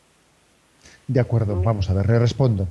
[1.07, 2.68] De acuerdo, vamos a ver, le respondo.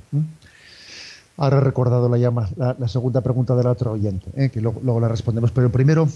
[1.38, 4.50] Ahora he recordado la, llama, la, segunda pregunta del otro oyente, ¿eh?
[4.50, 6.06] que luego, la respondemos, pero primero,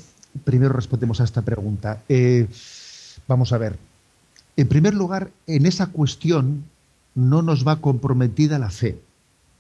[0.45, 2.03] primero respondemos a esta pregunta.
[2.09, 2.47] Eh,
[3.27, 3.77] vamos a ver.
[4.57, 6.65] En primer lugar, en esa cuestión
[7.15, 8.99] no nos va comprometida la fe.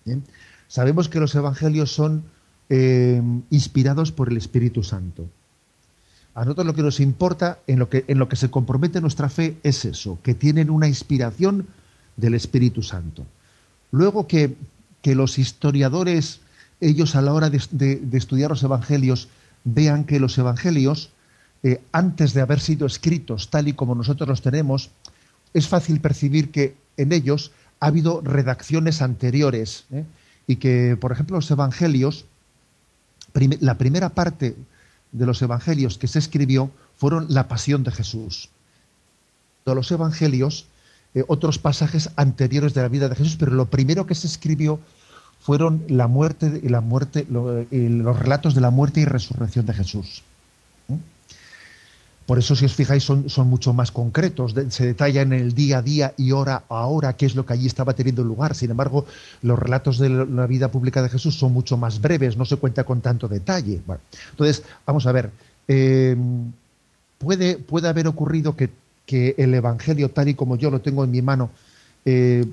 [0.06, 0.18] ¿eh?
[0.68, 2.24] Sabemos que los evangelios son
[3.50, 5.28] inspirados por el Espíritu Santo.
[6.34, 9.28] A nosotros lo que nos importa, en lo que, en lo que se compromete nuestra
[9.28, 11.66] fe, es eso, que tienen una inspiración
[12.16, 13.26] del Espíritu Santo.
[13.90, 14.56] Luego que,
[15.04, 16.40] los historiadores,
[16.80, 19.28] ellos a la hora de, estudiar los evangelios,
[19.64, 21.10] vean que los evangelios,
[21.62, 24.90] eh, antes de haber sido escritos tal y como nosotros los tenemos,
[25.52, 30.04] es fácil percibir que en ellos ha habido redacciones anteriores ¿eh?
[30.46, 32.26] y que, por ejemplo, los evangelios,
[33.60, 34.56] la primera parte
[35.12, 38.50] de los evangelios que se escribió fueron la pasión de Jesús.
[39.66, 40.66] De los evangelios,
[41.14, 44.80] eh, otros pasajes anteriores de la vida de Jesús, pero lo primero que se escribió
[45.40, 47.26] fueron la muerte, la muerte,
[47.70, 50.22] eh, los relatos de la muerte y resurrección de Jesús.
[52.26, 55.82] Por eso, si os fijáis, son, mucho más concretos, se detalla en el día a
[55.82, 58.54] día y hora a hora qué es lo que allí estaba teniendo lugar.
[58.54, 59.06] Sin embargo,
[59.42, 62.84] los relatos de la vida pública de Jesús son mucho más breves, no se cuenta
[62.84, 63.80] con tanto detalle.
[64.30, 65.30] entonces, vamos a ver,
[65.66, 66.16] eh,
[67.18, 68.70] puede, haber ocurrido que,
[69.36, 71.50] el Evangelio, tal y como yo lo tengo en mi mano,
[72.04, 72.46] eh,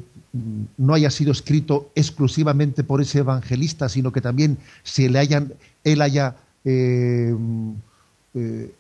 [0.78, 5.54] no haya sido escrito exclusivamente por ese evangelista, sino que también se le hayan,
[5.86, 7.34] él haya eh,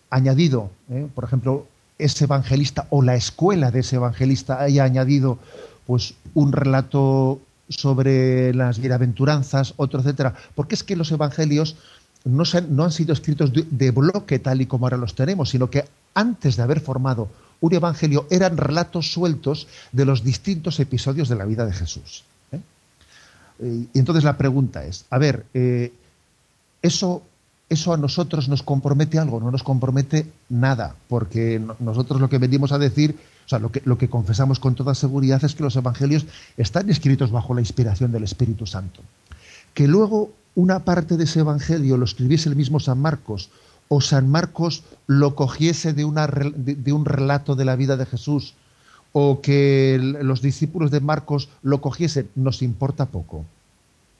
[0.09, 5.37] añadido, eh, por ejemplo, ese evangelista o la escuela de ese evangelista haya añadido
[5.85, 10.33] pues un relato sobre las bienaventuranzas, otro, etcétera.
[10.55, 11.75] Porque es que los evangelios
[12.23, 15.85] no, no han sido escritos de, bloque tal y como ahora los tenemos, sino que
[16.13, 17.29] antes de haber formado
[17.61, 22.23] un evangelio eran relatos sueltos de los distintos episodios de la vida de Jesús.
[22.51, 22.59] ¿eh?
[23.93, 25.45] Y entonces la pregunta es, a ver,
[26.81, 27.23] eso
[27.69, 32.71] eso a nosotros nos compromete algo, no nos compromete nada, porque nosotros lo que venimos
[32.71, 33.15] a decir,
[33.45, 36.25] o sea, lo que, lo que confesamos con toda seguridad es que los evangelios
[36.57, 39.01] están escritos bajo la inspiración del Espíritu Santo.
[39.73, 43.49] Que luego una parte de ese evangelio lo escribiese el mismo San Marcos,
[43.87, 48.55] o San Marcos lo cogiese de, una, de un relato de la vida de Jesús,
[49.11, 53.45] o que los discípulos de Marcos lo cogiesen, nos importa poco.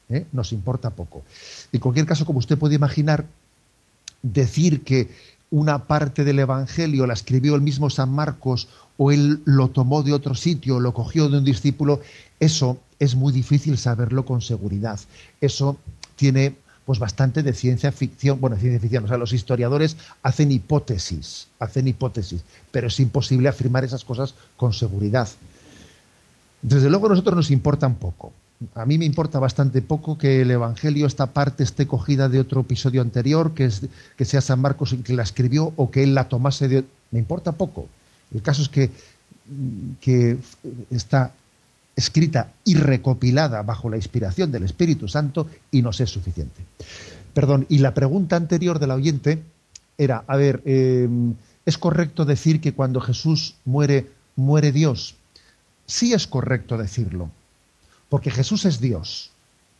[0.09, 0.25] ¿Eh?
[0.31, 1.23] nos importa poco.
[1.71, 3.25] En cualquier caso, como usted puede imaginar,
[4.21, 5.09] decir que
[5.51, 10.13] una parte del Evangelio la escribió el mismo San Marcos o él lo tomó de
[10.13, 12.01] otro sitio, lo cogió de un discípulo,
[12.39, 14.99] eso es muy difícil saberlo con seguridad.
[15.39, 15.77] Eso
[16.15, 16.55] tiene
[16.85, 21.87] pues bastante de ciencia ficción, bueno, ciencia ficción, o sea, los historiadores hacen hipótesis, hacen
[21.87, 22.41] hipótesis,
[22.71, 25.29] pero es imposible afirmar esas cosas con seguridad.
[26.61, 28.33] Desde luego a nosotros nos importa un poco.
[28.75, 32.61] A mí me importa bastante poco que el Evangelio, esta parte, esté cogida de otro
[32.61, 33.87] episodio anterior, que, es,
[34.17, 36.83] que sea San Marcos el que la escribió o que él la tomase de...
[37.11, 37.87] Me importa poco.
[38.33, 38.91] El caso es que,
[40.01, 40.37] que
[40.91, 41.31] está
[41.95, 46.61] escrita y recopilada bajo la inspiración del Espíritu Santo y nos es suficiente.
[47.33, 49.41] Perdón, y la pregunta anterior del oyente
[49.97, 51.35] era, a ver, em,
[51.65, 55.15] ¿es correcto decir que cuando Jesús muere, muere Dios?
[55.85, 57.31] Sí es correcto decirlo,
[58.09, 59.31] porque Jesús es Dios.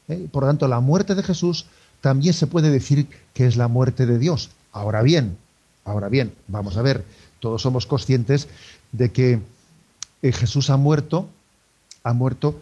[0.07, 0.27] ¿eh?
[0.32, 1.65] Por lo tanto, la muerte de Jesús
[2.01, 4.51] también se puede decir que es la muerte de Dios.
[4.71, 5.38] Ahora bien,
[5.84, 7.03] ahora bien, vamos a ver,
[7.39, 8.47] todos somos conscientes
[8.91, 9.41] de que
[10.21, 11.27] eh, Jesús ha muerto,
[12.03, 12.59] ha muerto,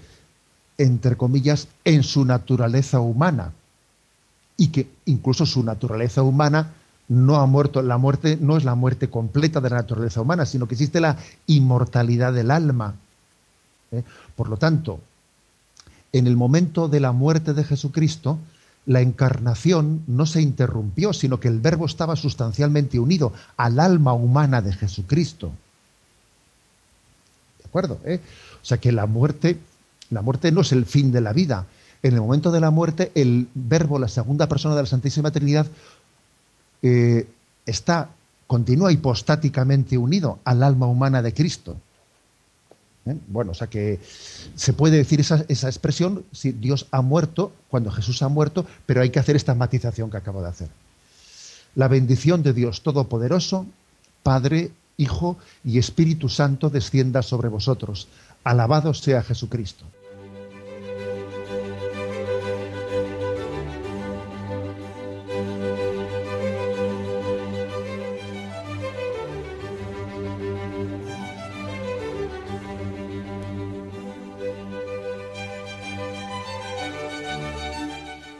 [0.77, 3.53] entre comillas, en su naturaleza humana.
[4.55, 6.73] Y que incluso su naturaleza humana
[7.07, 7.81] no ha muerto.
[7.81, 11.17] La muerte no es la muerte completa de la naturaleza humana, sino que existe la
[11.45, 12.95] inmortalidad del alma.
[13.91, 14.03] ¿eh?
[14.35, 14.99] Por lo tanto,
[16.13, 18.39] en el momento de la muerte de Jesucristo,
[18.85, 24.61] la encarnación no se interrumpió, sino que el verbo estaba sustancialmente unido al alma humana
[24.61, 25.51] de Jesucristo.
[27.59, 27.99] ¿De acuerdo?
[28.05, 28.21] ¿Eh?
[28.61, 29.59] O sea que la muerte,
[30.09, 31.65] la muerte no es el fin de la vida.
[32.01, 35.67] En el momento de la muerte, el verbo, la segunda persona de la Santísima Trinidad,
[36.81, 37.27] eh,
[37.65, 38.11] está,
[38.47, 41.75] continúa hipostáticamente unido al alma humana de Cristo.
[43.11, 43.17] ¿Eh?
[43.27, 43.99] Bueno, o sea que
[44.55, 49.01] se puede decir esa, esa, expresión si Dios ha muerto, cuando Jesús ha muerto, pero
[49.01, 50.69] hay que hacer esta matización que acabo de hacer.
[51.75, 53.65] La bendición de Dios Todopoderoso,
[54.23, 58.07] Padre, Hijo y Espíritu Santo descienda sobre vosotros.
[58.43, 59.85] Alabado sea Jesucristo.